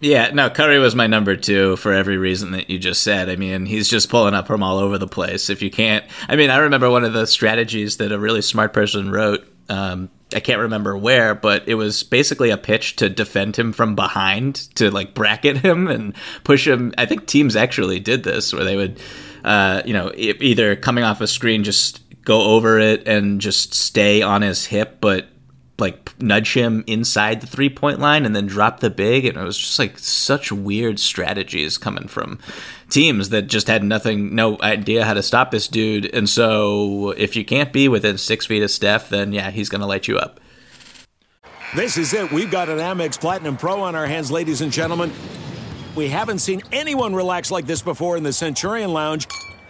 [0.00, 3.30] Yeah, no, Curry was my number two for every reason that you just said.
[3.30, 5.48] I mean, he's just pulling up from all over the place.
[5.48, 8.74] If you can't, I mean, I remember one of the strategies that a really smart
[8.74, 9.46] person wrote.
[9.70, 13.94] Um, I can't remember where, but it was basically a pitch to defend him from
[13.94, 16.92] behind, to like bracket him and push him.
[16.98, 19.00] I think teams actually did this where they would,
[19.44, 24.20] uh, you know, either coming off a screen, just go over it and just stay
[24.20, 25.28] on his hip, but
[25.78, 29.24] like nudge him inside the three point line and then drop the big.
[29.24, 32.38] And it was just like such weird strategies coming from
[32.90, 36.12] teams that just had nothing, no idea how to stop this dude.
[36.14, 39.80] And so if you can't be within six feet of Steph, then yeah, he's going
[39.80, 40.40] to light you up.
[41.74, 42.32] This is it.
[42.32, 45.12] We've got an Amex Platinum Pro on our hands, ladies and gentlemen.
[45.94, 49.26] We haven't seen anyone relax like this before in the Centurion Lounge.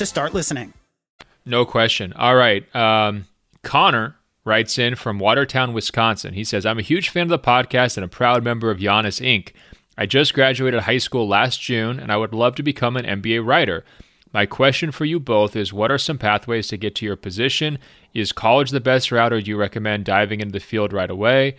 [0.00, 0.72] to start listening.
[1.44, 2.14] No question.
[2.14, 2.64] All right.
[2.74, 3.26] Um,
[3.62, 6.32] Connor writes in from Watertown, Wisconsin.
[6.32, 9.20] He says, I'm a huge fan of the podcast and a proud member of Giannis
[9.20, 9.52] Inc.
[9.98, 13.46] I just graduated high school last June and I would love to become an NBA
[13.46, 13.84] writer.
[14.32, 17.78] My question for you both is what are some pathways to get to your position?
[18.14, 21.56] Is college the best route or do you recommend diving into the field right away?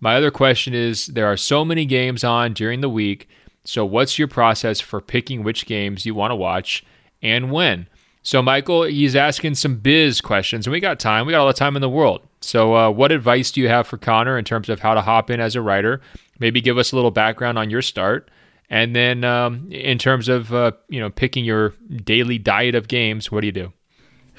[0.00, 3.28] My other question is there are so many games on during the week.
[3.64, 6.84] So, what's your process for picking which games you want to watch
[7.22, 7.86] and when?
[8.24, 11.26] So, Michael, he's asking some biz questions, and we got time.
[11.26, 12.22] We got all the time in the world.
[12.40, 15.28] So, uh, what advice do you have for Connor in terms of how to hop
[15.28, 16.00] in as a writer?
[16.38, 18.30] Maybe give us a little background on your start,
[18.70, 23.32] and then um, in terms of uh, you know picking your daily diet of games,
[23.32, 23.72] what do you do?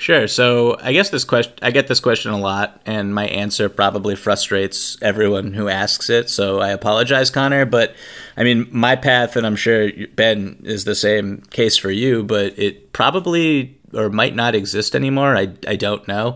[0.03, 0.27] Sure.
[0.27, 4.17] So I guess this question, I get this question a lot, and my answer probably
[4.17, 6.29] frustrates everyone who asks it.
[6.29, 7.65] So I apologize, Connor.
[7.65, 7.95] But
[8.35, 12.59] I mean, my path, and I'm sure Ben is the same case for you, but
[12.59, 15.37] it probably or might not exist anymore.
[15.37, 16.35] I, I don't know.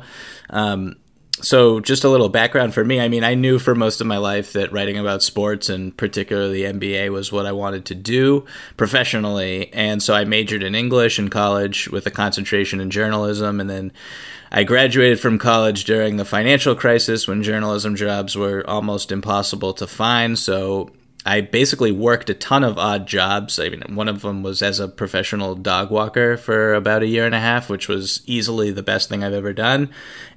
[0.50, 0.96] Um,
[1.42, 3.00] so just a little background for me.
[3.00, 6.62] I mean, I knew for most of my life that writing about sports and particularly
[6.62, 9.72] NBA was what I wanted to do professionally.
[9.74, 13.60] And so I majored in English in college with a concentration in journalism.
[13.60, 13.92] And then
[14.52, 19.86] I graduated from college during the financial crisis when journalism jobs were almost impossible to
[19.86, 20.40] find.
[20.40, 20.90] So
[21.28, 23.60] I basically worked a ton of odd jobs.
[23.60, 27.26] I mean, one of them was as a professional dog walker for about a year
[27.26, 29.90] and a half, which was easily the best thing I've ever done.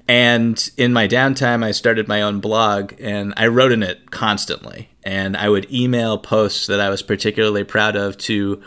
[0.07, 4.89] And in my downtime, I started my own blog and I wrote in it constantly.
[5.03, 8.61] And I would email posts that I was particularly proud of to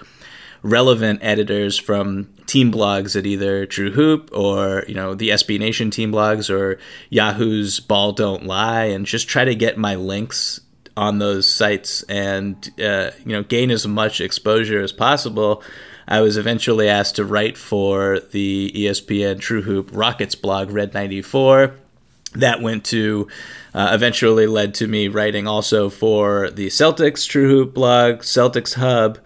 [0.62, 5.90] relevant editors from team blogs at either True Hoop or you know the SB Nation
[5.90, 6.78] team blogs or
[7.10, 10.60] Yahoo's Ball Don't Lie, and just try to get my links
[10.97, 15.62] on those sites and uh, you know gain as much exposure as possible.
[16.07, 21.74] I was eventually asked to write for the ESPN True Hoop Rockets blog Red 94.
[22.34, 23.28] That went to
[23.72, 29.18] uh, eventually led to me writing also for the Celtics True Hoop blog, Celtics Hub,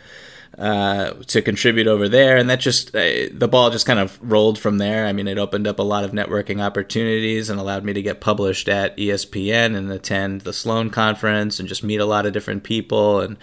[0.59, 4.59] uh, to contribute over there, and that just uh, the ball just kind of rolled
[4.59, 5.07] from there.
[5.07, 8.21] I mean, it opened up a lot of networking opportunities and allowed me to get
[8.21, 12.65] published at ESPN and attend the Sloan conference and just meet a lot of different
[12.65, 13.37] people and.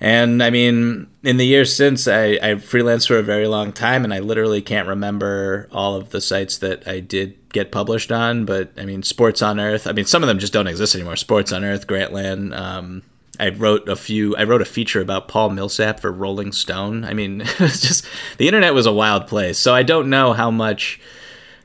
[0.00, 4.04] And I mean, in the years since, I, I freelanced for a very long time,
[4.04, 8.44] and I literally can't remember all of the sites that I did get published on.
[8.44, 9.88] But I mean, Sports on Earth.
[9.88, 11.16] I mean, some of them just don't exist anymore.
[11.16, 13.02] Sports on Earth, Grantland, um,
[13.38, 14.36] I wrote a few.
[14.36, 17.04] I wrote a feature about Paul Millsap for Rolling Stone.
[17.04, 19.58] I mean, it's just the internet was a wild place.
[19.58, 21.00] So I don't know how much,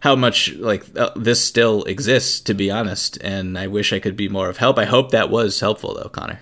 [0.02, 3.18] how much like uh, this still exists, to be honest.
[3.22, 4.78] And I wish I could be more of help.
[4.78, 6.40] I hope that was helpful, though, Connor.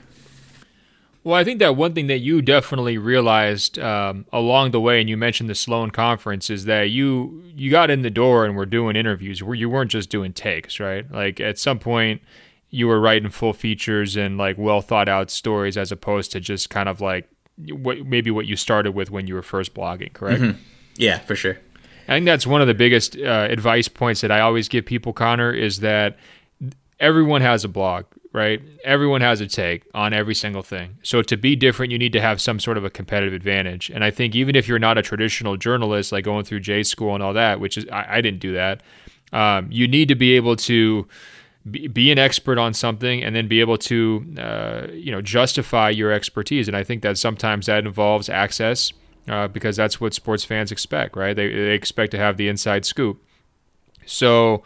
[1.23, 5.07] Well, I think that one thing that you definitely realized um, along the way, and
[5.07, 8.65] you mentioned the Sloan conference, is that you you got in the door and were
[8.65, 11.09] doing interviews where you weren't just doing takes, right?
[11.11, 12.23] Like at some point
[12.71, 16.69] you were writing full features and like well thought out stories as opposed to just
[16.69, 17.29] kind of like
[17.69, 20.41] what maybe what you started with when you were first blogging, correct?
[20.41, 20.61] Mm-hmm.
[20.95, 21.57] Yeah, for sure.
[22.07, 25.13] I think that's one of the biggest uh, advice points that I always give people,
[25.13, 26.17] Connor, is that
[26.99, 28.61] everyone has a blog, right?
[28.83, 30.97] Everyone has a take on every single thing.
[31.03, 33.89] So to be different, you need to have some sort of a competitive advantage.
[33.89, 37.13] And I think even if you're not a traditional journalist, like going through J school
[37.13, 38.81] and all that, which is I, I didn't do that,
[39.33, 41.07] um, you need to be able to
[41.69, 45.89] be, be an expert on something and then be able to uh, you know justify
[45.89, 46.67] your expertise.
[46.67, 48.91] And i think that sometimes that involves access
[49.29, 51.35] uh, because that's what sports fans expect right?
[51.35, 53.21] They, they expect to have the inside scoop.
[54.05, 54.63] So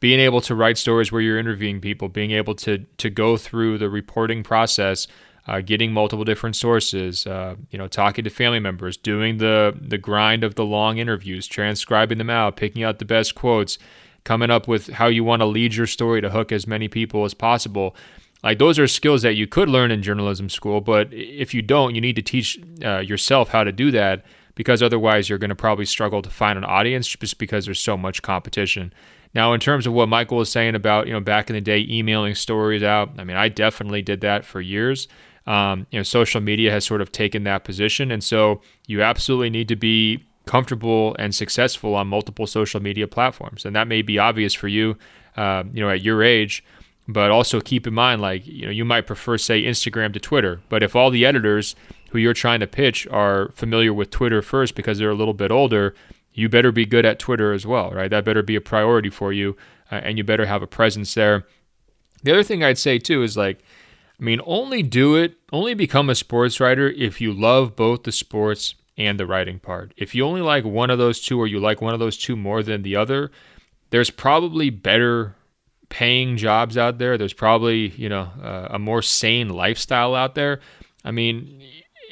[0.00, 3.78] being able to write stories where you're interviewing people being able to to go through
[3.78, 5.06] the reporting process
[5.48, 9.96] uh, getting multiple different sources, uh, you know, talking to family members, doing the the
[9.96, 13.78] grind of the long interviews, transcribing them out, picking out the best quotes,
[14.24, 17.24] coming up with how you want to lead your story to hook as many people
[17.24, 17.96] as possible.
[18.42, 21.94] Like those are skills that you could learn in journalism school, but if you don't,
[21.94, 25.56] you need to teach uh, yourself how to do that because otherwise you're going to
[25.56, 28.92] probably struggle to find an audience just because there's so much competition.
[29.34, 31.86] Now, in terms of what Michael was saying about, you know, back in the day,
[31.88, 35.06] emailing stories out, I mean, I definitely did that for years.
[35.46, 38.10] Um, you know, social media has sort of taken that position.
[38.10, 43.66] And so you absolutely need to be comfortable and successful on multiple social media platforms.
[43.66, 44.96] And that may be obvious for you,
[45.36, 46.64] uh, you know, at your age.
[47.06, 50.60] But also keep in mind, like, you know, you might prefer, say, Instagram to Twitter.
[50.68, 51.76] But if all the editors
[52.10, 55.50] who you're trying to pitch are familiar with Twitter first because they're a little bit
[55.50, 55.94] older,
[56.32, 58.10] you better be good at Twitter as well, right?
[58.10, 59.56] That better be a priority for you,
[59.90, 61.46] uh, and you better have a presence there.
[62.22, 63.58] The other thing I'd say too is like,
[64.20, 68.12] I mean, only do it, only become a sports writer if you love both the
[68.12, 69.94] sports and the writing part.
[69.96, 72.36] If you only like one of those two or you like one of those two
[72.36, 73.30] more than the other,
[73.90, 75.36] there's probably better
[75.88, 77.16] paying jobs out there.
[77.16, 80.60] There's probably, you know, uh, a more sane lifestyle out there.
[81.04, 81.62] I mean,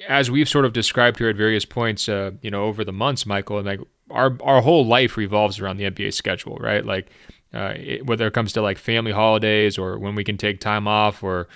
[0.09, 3.27] as we've sort of described here at various points, uh, you know, over the months,
[3.27, 3.81] Michael, and like
[4.11, 6.85] our our whole life revolves around the NBA schedule, right?
[6.87, 7.11] Like
[7.53, 10.87] uh, it, whether it comes to like family holidays or when we can take time
[10.87, 11.49] off or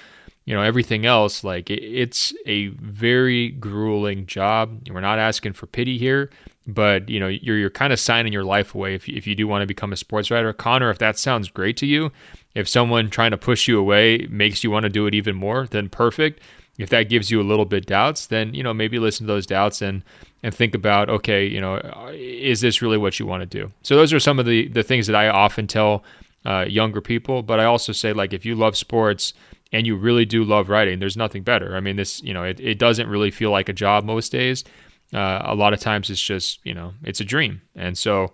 [0.44, 5.98] you know everything else like it's a very grueling job we're not asking for pity
[5.98, 6.30] here
[6.66, 9.46] but you know you're, you're kind of signing your life away if, if you do
[9.46, 12.10] want to become a sports writer connor if that sounds great to you
[12.54, 15.66] if someone trying to push you away makes you want to do it even more
[15.66, 16.40] then perfect
[16.80, 19.46] if that gives you a little bit doubts, then you know maybe listen to those
[19.46, 20.02] doubts and
[20.42, 21.76] and think about okay, you know,
[22.12, 23.70] is this really what you want to do?
[23.82, 26.02] So those are some of the the things that I often tell
[26.46, 27.42] uh, younger people.
[27.42, 29.34] But I also say like if you love sports
[29.72, 31.76] and you really do love writing, there's nothing better.
[31.76, 34.64] I mean, this you know it, it doesn't really feel like a job most days.
[35.12, 38.32] Uh, a lot of times it's just you know it's a dream, and so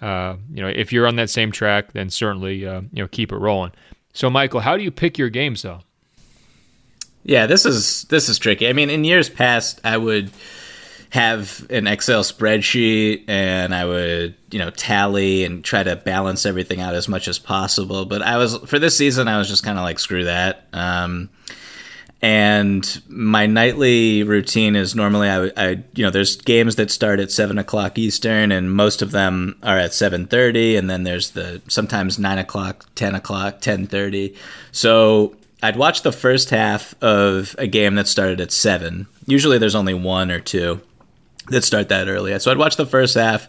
[0.00, 3.32] uh, you know if you're on that same track, then certainly uh, you know keep
[3.32, 3.72] it rolling.
[4.12, 5.80] So Michael, how do you pick your games though?
[7.24, 8.68] Yeah, this is this is tricky.
[8.68, 10.30] I mean, in years past, I would
[11.10, 16.80] have an Excel spreadsheet and I would, you know, tally and try to balance everything
[16.80, 18.04] out as much as possible.
[18.04, 20.66] But I was for this season, I was just kind of like screw that.
[20.72, 21.30] Um,
[22.20, 27.30] and my nightly routine is normally I, I, you know, there's games that start at
[27.30, 31.62] seven o'clock Eastern, and most of them are at seven thirty, and then there's the
[31.68, 34.34] sometimes nine o'clock, ten o'clock, ten thirty.
[34.72, 39.06] So I'd watch the first half of a game that started at seven.
[39.26, 40.80] Usually, there's only one or two
[41.50, 42.38] that start that early.
[42.38, 43.48] So I'd watch the first half.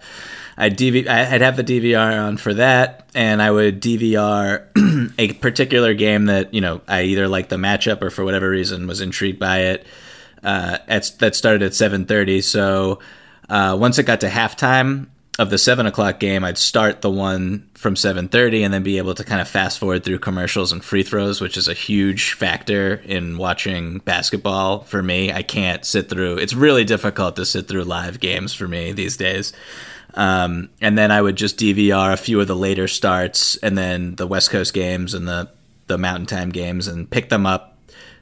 [0.57, 5.93] I'd, DV- I'd have the DVR on for that, and I would DVR a particular
[5.93, 9.39] game that you know I either liked the matchup or for whatever reason was intrigued
[9.39, 9.87] by it.
[10.43, 12.41] Uh, at, that started at seven thirty.
[12.41, 12.99] So
[13.47, 15.07] uh, once it got to halftime,
[15.39, 18.97] of the seven o'clock game, I'd start the one from seven thirty, and then be
[18.97, 22.33] able to kind of fast forward through commercials and free throws, which is a huge
[22.33, 25.31] factor in watching basketball for me.
[25.31, 29.15] I can't sit through; it's really difficult to sit through live games for me these
[29.15, 29.53] days.
[30.13, 34.15] Um, and then I would just DVR a few of the later starts, and then
[34.15, 35.49] the West Coast games and the
[35.87, 37.77] the Mountain Time games, and pick them up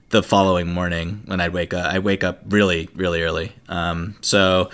[0.09, 1.93] the following morning when I'd wake up.
[1.93, 3.51] I wake up really, really early.
[3.67, 4.69] Um, so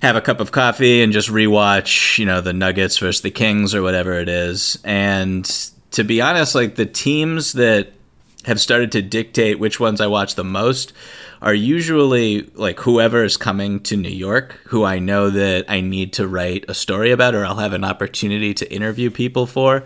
[0.00, 3.74] have a cup of coffee and just rewatch, you know, the Nuggets versus the Kings
[3.74, 4.78] or whatever it is.
[4.82, 5.44] And
[5.92, 7.92] to be honest, like the teams that
[8.44, 10.92] have started to dictate which ones I watch the most
[11.40, 16.12] are usually like whoever is coming to New York, who I know that I need
[16.14, 19.84] to write a story about or I'll have an opportunity to interview people for.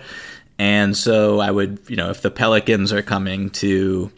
[0.59, 4.11] And so I would, you know, if the Pelicans are coming to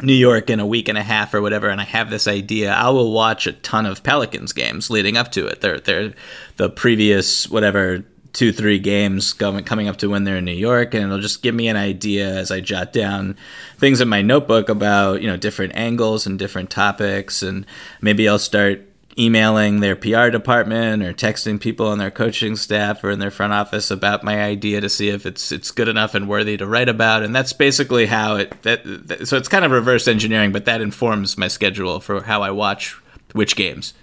[0.00, 2.72] New York in a week and a half or whatever, and I have this idea,
[2.72, 5.60] I will watch a ton of Pelicans games leading up to it.
[5.60, 6.14] They're they're
[6.56, 10.94] the previous whatever two three games going coming up to when they're in New York,
[10.94, 13.36] and it'll just give me an idea as I jot down
[13.78, 17.66] things in my notebook about you know different angles and different topics, and
[18.00, 18.87] maybe I'll start
[19.18, 23.52] emailing their PR department or texting people on their coaching staff or in their front
[23.52, 26.88] office about my idea to see if it's it's good enough and worthy to write
[26.88, 30.64] about and that's basically how it that, that so it's kind of reverse engineering but
[30.66, 32.96] that informs my schedule for how I watch
[33.32, 33.94] which games.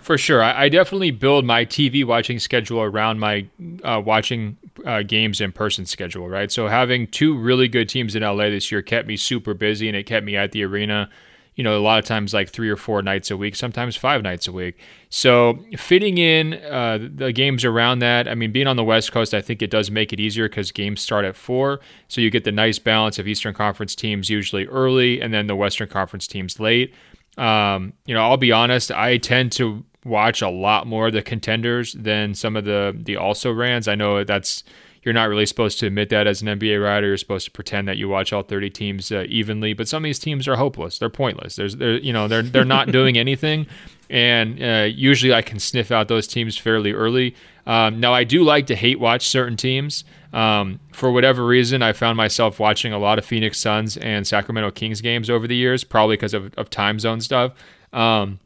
[0.00, 3.48] For sure, I, I definitely build my TV watching schedule around my
[3.82, 6.28] uh, watching uh, games in person schedule.
[6.28, 9.88] Right, so having two really good teams in LA this year kept me super busy,
[9.88, 11.10] and it kept me at the arena
[11.56, 14.22] you know, a lot of times like three or four nights a week, sometimes five
[14.22, 14.78] nights a week.
[15.08, 19.32] So fitting in uh, the games around that, I mean, being on the West Coast,
[19.32, 21.80] I think it does make it easier because games start at four.
[22.08, 25.56] So you get the nice balance of Eastern Conference teams usually early and then the
[25.56, 26.94] Western Conference teams late.
[27.38, 31.22] Um, you know, I'll be honest, I tend to watch a lot more of the
[31.22, 33.88] contenders than some of the the also rans.
[33.88, 34.62] I know that's
[35.06, 37.06] you're not really supposed to admit that as an NBA writer.
[37.06, 39.72] You're supposed to pretend that you watch all 30 teams uh, evenly.
[39.72, 40.98] But some of these teams are hopeless.
[40.98, 41.54] They're pointless.
[41.54, 43.68] There's, they're, you know, they're they're not doing anything.
[44.10, 47.36] And uh, usually, I can sniff out those teams fairly early.
[47.66, 50.02] Um, now, I do like to hate watch certain teams.
[50.32, 54.72] Um, for whatever reason, I found myself watching a lot of Phoenix Suns and Sacramento
[54.72, 57.52] Kings games over the years, probably because of, of time zone stuff.
[57.92, 58.40] Um,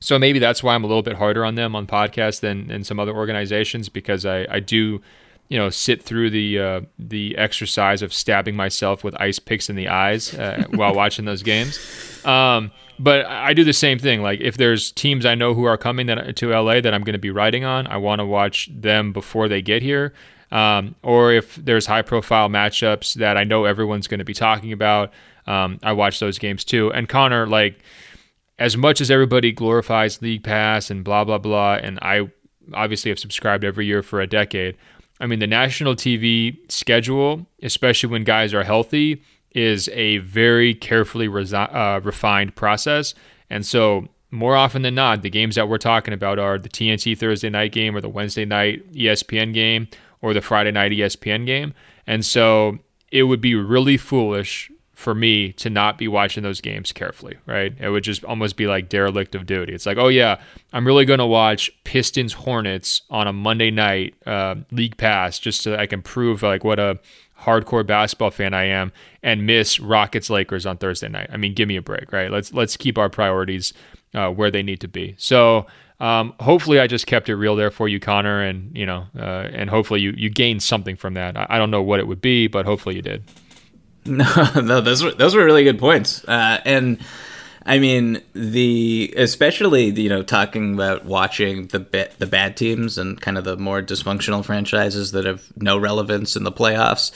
[0.00, 2.84] so maybe that's why I'm a little bit harder on them on podcasts than, than
[2.84, 5.00] some other organizations because I, I do
[5.48, 9.76] you know, sit through the uh, the exercise of stabbing myself with ice picks in
[9.76, 11.78] the eyes uh, while watching those games.
[12.24, 14.22] Um, but I do the same thing.
[14.22, 17.14] Like if there's teams I know who are coming that, to LA that I'm going
[17.14, 20.14] to be writing on, I want to watch them before they get here.
[20.50, 24.72] Um, or if there's high profile matchups that I know everyone's going to be talking
[24.72, 25.12] about,
[25.46, 26.92] um, I watch those games too.
[26.92, 27.80] And Connor, like
[28.58, 32.30] as much as everybody glorifies League Pass and blah blah blah, and I
[32.74, 34.76] obviously have subscribed every year for a decade.
[35.20, 39.22] I mean, the national TV schedule, especially when guys are healthy,
[39.52, 43.14] is a very carefully resi- uh, refined process.
[43.48, 47.16] And so, more often than not, the games that we're talking about are the TNT
[47.16, 49.88] Thursday night game or the Wednesday night ESPN game
[50.20, 51.72] or the Friday night ESPN game.
[52.06, 52.78] And so,
[53.10, 57.74] it would be really foolish for me to not be watching those games carefully, right?
[57.78, 59.74] It would just almost be like derelict of duty.
[59.74, 60.40] It's like, oh yeah,
[60.72, 65.60] I'm really going to watch Pistons Hornets on a Monday night uh, league pass just
[65.60, 66.98] so I can prove like what a
[67.38, 68.90] hardcore basketball fan I am
[69.22, 71.28] and miss Rockets Lakers on Thursday night.
[71.30, 72.30] I mean, give me a break, right?
[72.30, 73.74] Let's let's keep our priorities
[74.14, 75.14] uh, where they need to be.
[75.18, 75.66] So
[76.00, 79.50] um, hopefully, I just kept it real there for you, Connor, and you know, uh,
[79.52, 81.36] and hopefully you you gained something from that.
[81.36, 83.24] I, I don't know what it would be, but hopefully you did.
[84.06, 86.98] No, no, those were those were really good points, uh, and
[87.64, 93.20] I mean the especially you know talking about watching the ba- the bad teams and
[93.20, 97.12] kind of the more dysfunctional franchises that have no relevance in the playoffs.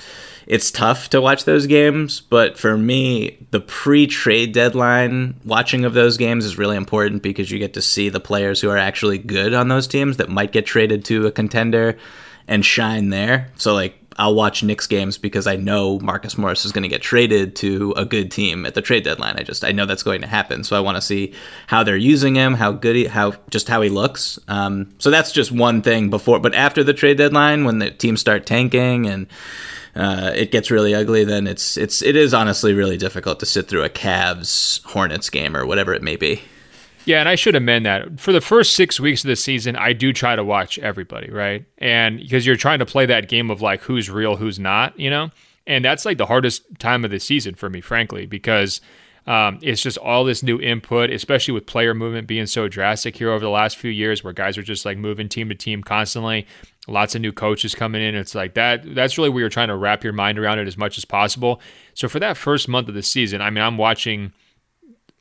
[0.46, 6.16] It's tough to watch those games, but for me, the pre-trade deadline watching of those
[6.16, 9.54] games is really important because you get to see the players who are actually good
[9.54, 11.98] on those teams that might get traded to a contender
[12.48, 13.52] and shine there.
[13.56, 17.00] So like I'll watch Knicks games because I know Marcus Morris is going to get
[17.00, 19.36] traded to a good team at the trade deadline.
[19.38, 21.32] I just I know that's going to happen, so I want to see
[21.68, 24.38] how they're using him, how good he, how just how he looks.
[24.48, 28.20] Um, so that's just one thing before, but after the trade deadline, when the teams
[28.20, 29.26] start tanking and
[29.94, 33.68] uh, it gets really ugly, then it's it's it is honestly really difficult to sit
[33.68, 36.42] through a Cavs Hornets game or whatever it may be.
[37.06, 38.20] Yeah, and I should amend that.
[38.20, 41.64] For the first six weeks of the season, I do try to watch everybody, right?
[41.78, 45.10] And because you're trying to play that game of like who's real, who's not, you
[45.10, 45.30] know?
[45.66, 48.80] And that's like the hardest time of the season for me, frankly, because
[49.26, 53.30] um, it's just all this new input, especially with player movement being so drastic here
[53.30, 56.46] over the last few years, where guys are just like moving team to team constantly.
[56.88, 58.14] Lots of new coaches coming in.
[58.14, 58.94] It's like that.
[58.94, 61.60] That's really where you're trying to wrap your mind around it as much as possible.
[61.94, 64.32] So for that first month of the season, I mean, I'm watching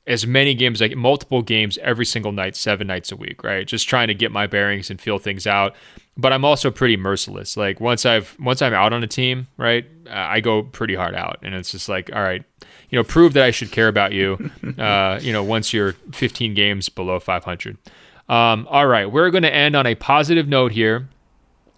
[0.10, 3.68] as many games, like multiple games every single night, seven nights a week, right?
[3.68, 5.76] Just trying to get my bearings and feel things out.
[6.18, 7.56] But I'm also pretty merciless.
[7.56, 11.14] Like once I've once I'm out on a team, right, uh, I go pretty hard
[11.14, 12.44] out, and it's just like, all right,
[12.90, 14.52] you know, prove that I should care about you.
[14.80, 17.78] Uh, you know, once you're 15 games below 500.
[18.30, 21.10] Um, all right, we're going to end on a positive note here.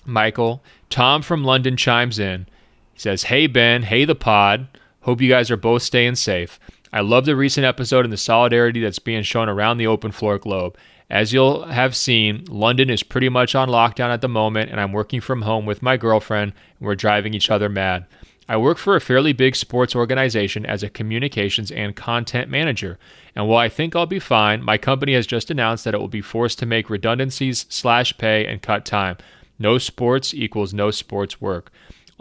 [0.05, 2.45] Michael, Tom from London chimes in.
[2.93, 4.67] He says, "Hey Ben, hey the pod.
[5.01, 6.59] Hope you guys are both staying safe."
[6.93, 10.37] I love the recent episode and the solidarity that's being shown around the open floor
[10.37, 10.77] globe.
[11.09, 14.91] As you'll have seen, London is pretty much on lockdown at the moment, and I'm
[14.93, 18.05] working from home with my girlfriend, and we're driving each other mad.
[18.47, 22.99] I work for a fairly big sports organization as a communications and content manager,
[23.35, 26.09] and while I think I'll be fine, my company has just announced that it will
[26.09, 29.17] be forced to make redundancies, slash pay, and cut time.
[29.57, 31.71] No sports equals no sports work.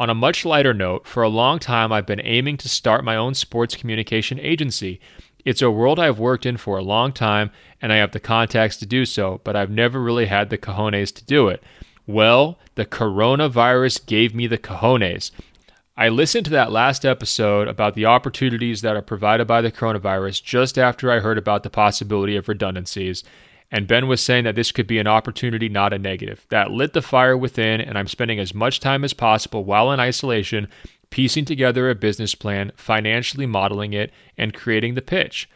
[0.01, 3.17] On a much lighter note, for a long time I've been aiming to start my
[3.17, 4.99] own sports communication agency.
[5.45, 7.51] It's a world I've worked in for a long time,
[7.83, 11.15] and I have the contacts to do so, but I've never really had the cojones
[11.17, 11.63] to do it.
[12.07, 15.33] Well, the coronavirus gave me the cojones.
[15.99, 20.43] I listened to that last episode about the opportunities that are provided by the coronavirus
[20.43, 23.23] just after I heard about the possibility of redundancies,
[23.71, 26.45] and Ben was saying that this could be an opportunity, not a negative.
[26.49, 30.01] That lit the fire within, and I'm spending as much time as possible while in
[30.01, 30.69] isolation
[31.11, 35.49] piecing together a business plan, financially modeling it, and creating the pitch.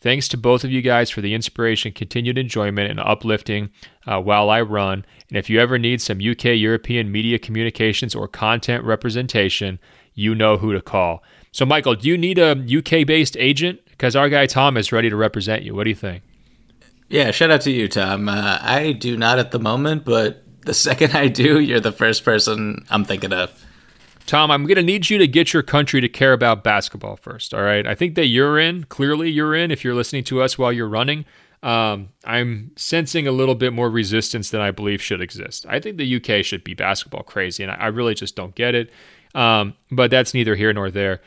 [0.00, 3.70] Thanks to both of you guys for the inspiration, continued enjoyment, and uplifting
[4.06, 5.04] uh, while I run.
[5.28, 9.80] And if you ever need some UK European media communications or content representation,
[10.14, 11.22] you know who to call.
[11.50, 13.80] So, Michael, do you need a UK based agent?
[13.86, 15.74] Because our guy Tom is ready to represent you.
[15.74, 16.22] What do you think?
[17.08, 18.28] Yeah, shout out to you, Tom.
[18.28, 22.24] Uh, I do not at the moment, but the second I do, you're the first
[22.24, 23.64] person I'm thinking of.
[24.26, 27.54] Tom, I'm going to need you to get your country to care about basketball first.
[27.54, 27.86] All right.
[27.86, 28.84] I think that you're in.
[28.84, 31.24] Clearly, you're in if you're listening to us while you're running.
[31.62, 35.64] Um, I'm sensing a little bit more resistance than I believe should exist.
[35.66, 38.74] I think the UK should be basketball crazy, and I, I really just don't get
[38.74, 38.90] it.
[39.34, 41.20] Um, but that's neither here nor there.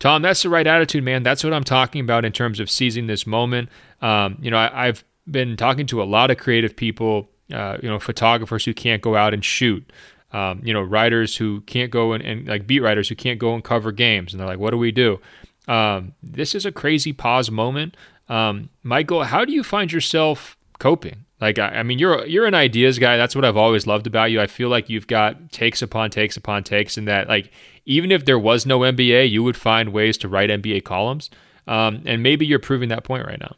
[0.00, 1.22] Tom, that's the right attitude, man.
[1.22, 3.68] That's what I'm talking about in terms of seizing this moment.
[4.00, 7.88] Um, you know, I, I've been talking to a lot of creative people, uh, you
[7.88, 9.90] know, photographers who can't go out and shoot,
[10.32, 13.54] um, you know, writers who can't go and, and, like beat writers who can't go
[13.54, 14.32] and cover games.
[14.32, 15.20] And they're like, what do we do?
[15.68, 17.96] Um, this is a crazy pause moment.
[18.28, 21.24] Um, Michael, how do you find yourself coping?
[21.40, 23.16] Like, I, I mean, you're you're an ideas guy.
[23.16, 24.40] That's what I've always loved about you.
[24.40, 27.50] I feel like you've got takes upon takes upon takes, and that like
[27.84, 31.30] even if there was no NBA, you would find ways to write NBA columns.
[31.66, 33.56] Um, and maybe you're proving that point right now.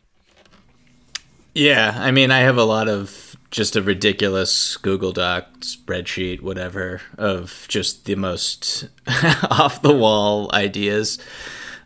[1.59, 7.01] Yeah, I mean, I have a lot of just a ridiculous Google Doc spreadsheet, whatever,
[7.17, 8.89] of just the most
[9.51, 11.19] off the wall ideas.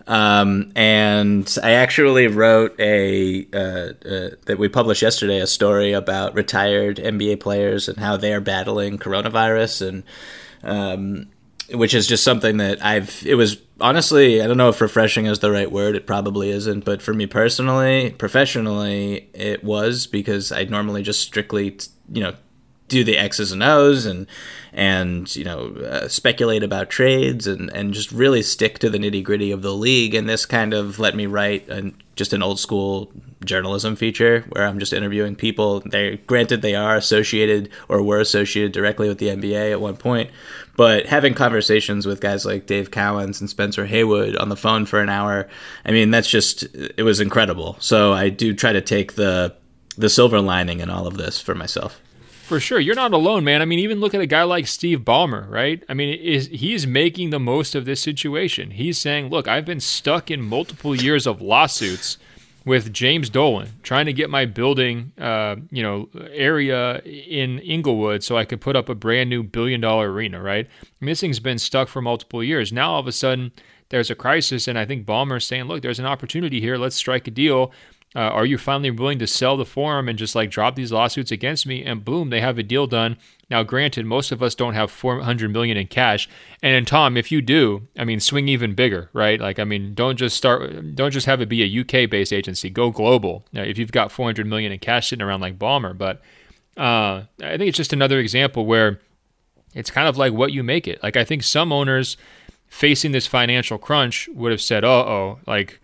[0.06, 3.58] Um, and I actually wrote a uh,
[4.06, 8.42] uh, that we published yesterday a story about retired NBA players and how they are
[8.42, 10.02] battling coronavirus and
[10.62, 11.28] um,
[11.72, 13.24] which is just something that I've.
[13.24, 15.96] It was honestly, I don't know if refreshing is the right word.
[15.96, 21.76] It probably isn't, but for me personally, professionally, it was because I normally just strictly,
[22.10, 22.34] you know,
[22.92, 24.26] do the X's and O's and
[24.74, 29.24] and you know uh, speculate about trades and and just really stick to the nitty
[29.24, 30.14] gritty of the league.
[30.14, 33.10] And this kind of let me write an, just an old school
[33.44, 35.80] journalism feature where I'm just interviewing people.
[35.80, 40.30] They granted they are associated or were associated directly with the NBA at one point,
[40.76, 45.00] but having conversations with guys like Dave Cowens and Spencer Haywood on the phone for
[45.00, 45.48] an hour,
[45.86, 47.76] I mean that's just it was incredible.
[47.80, 49.54] So I do try to take the
[49.96, 52.00] the silver lining in all of this for myself.
[52.42, 53.62] For sure, you're not alone, man.
[53.62, 55.82] I mean, even look at a guy like Steve Ballmer, right?
[55.88, 58.72] I mean, is he's making the most of this situation.
[58.72, 62.18] He's saying, "Look, I've been stuck in multiple years of lawsuits
[62.64, 68.36] with James Dolan, trying to get my building, uh, you know, area in Inglewood so
[68.36, 70.68] I could put up a brand new billion dollar arena, right?
[71.00, 72.72] Thing's been stuck for multiple years.
[72.72, 73.52] Now all of a sudden."
[73.88, 76.78] There's a crisis, and I think Ballmer's saying, "Look, there's an opportunity here.
[76.78, 77.72] Let's strike a deal."
[78.14, 81.30] Uh, are you finally willing to sell the forum and just like drop these lawsuits
[81.30, 81.82] against me?
[81.82, 83.16] And boom, they have a deal done.
[83.48, 86.28] Now, granted, most of us don't have 400 million in cash.
[86.62, 89.40] And then, Tom, if you do, I mean, swing even bigger, right?
[89.40, 92.68] Like, I mean, don't just start, don't just have it be a UK based agency.
[92.68, 93.44] Go global.
[93.52, 96.20] Now, if you've got 400 million in cash sitting around like Ballmer, but
[96.76, 99.00] uh, I think it's just another example where
[99.74, 101.02] it's kind of like what you make it.
[101.02, 102.18] Like, I think some owners
[102.68, 105.78] facing this financial crunch would have said, "Oh, oh, like."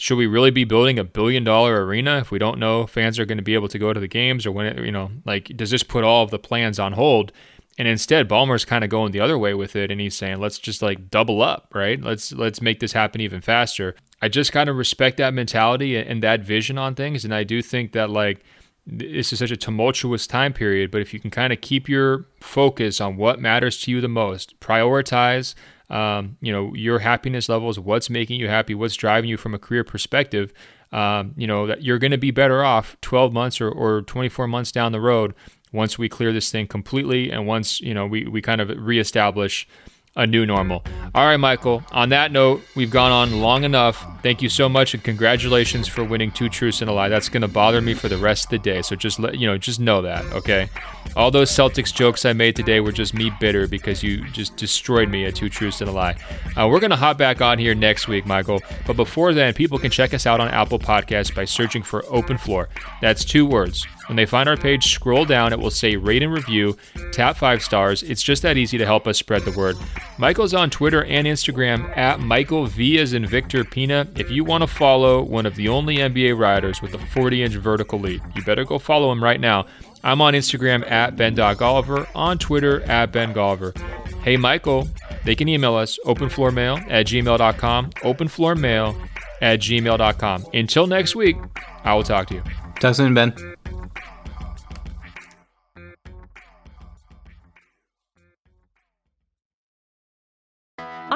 [0.00, 3.26] Should we really be building a billion dollar arena if we don't know fans are
[3.26, 5.54] going to be able to go to the games or when it, you know like
[5.56, 7.32] does this put all of the plans on hold?
[7.78, 10.58] And instead Ballmer's kind of going the other way with it and he's saying let's
[10.58, 12.00] just like double up right?
[12.00, 13.94] Let's let's make this happen even faster.
[14.22, 17.60] I just kind of respect that mentality and that vision on things and I do
[17.60, 18.42] think that like
[18.86, 22.26] this is such a tumultuous time period but if you can kind of keep your
[22.40, 25.54] focus on what matters to you the most prioritize
[25.90, 29.58] um, you know, your happiness levels, what's making you happy, what's driving you from a
[29.58, 30.52] career perspective,
[30.92, 34.46] um, you know, that you're going to be better off 12 months or, or 24
[34.46, 35.34] months down the road
[35.72, 39.68] once we clear this thing completely and once, you know, we, we kind of reestablish
[40.16, 40.82] a new normal.
[41.14, 41.82] All right, Michael.
[41.92, 44.04] On that note, we've gone on long enough.
[44.22, 47.08] Thank you so much, and congratulations for winning two truths and a lie.
[47.08, 48.82] That's going to bother me for the rest of the day.
[48.82, 50.68] So just let you know, just know that, okay?
[51.16, 55.08] All those Celtics jokes I made today were just me bitter because you just destroyed
[55.08, 56.16] me at two truths and a lie.
[56.56, 58.60] Uh, we're going to hop back on here next week, Michael.
[58.86, 62.36] But before then, people can check us out on Apple Podcasts by searching for Open
[62.36, 62.68] Floor.
[63.00, 65.52] That's two words when they find our page, scroll down.
[65.52, 66.76] It will say rate and review,
[67.12, 68.02] tap five stars.
[68.02, 69.76] It's just that easy to help us spread the word.
[70.18, 74.08] Michael's on Twitter and Instagram at Michael V as in Victor Pina.
[74.16, 77.54] If you want to follow one of the only NBA riders with a 40 inch
[77.54, 79.66] vertical leap, you better go follow him right now.
[80.02, 83.78] I'm on Instagram at Ben.Golliver, on Twitter at Ben Golliver.
[84.22, 84.88] Hey, Michael,
[85.24, 89.08] they can email us openfloormail at gmail.com, openfloormail
[89.40, 90.46] at gmail.com.
[90.52, 91.36] Until next week,
[91.84, 92.42] I will talk to you.
[92.80, 93.54] Talk soon, Ben.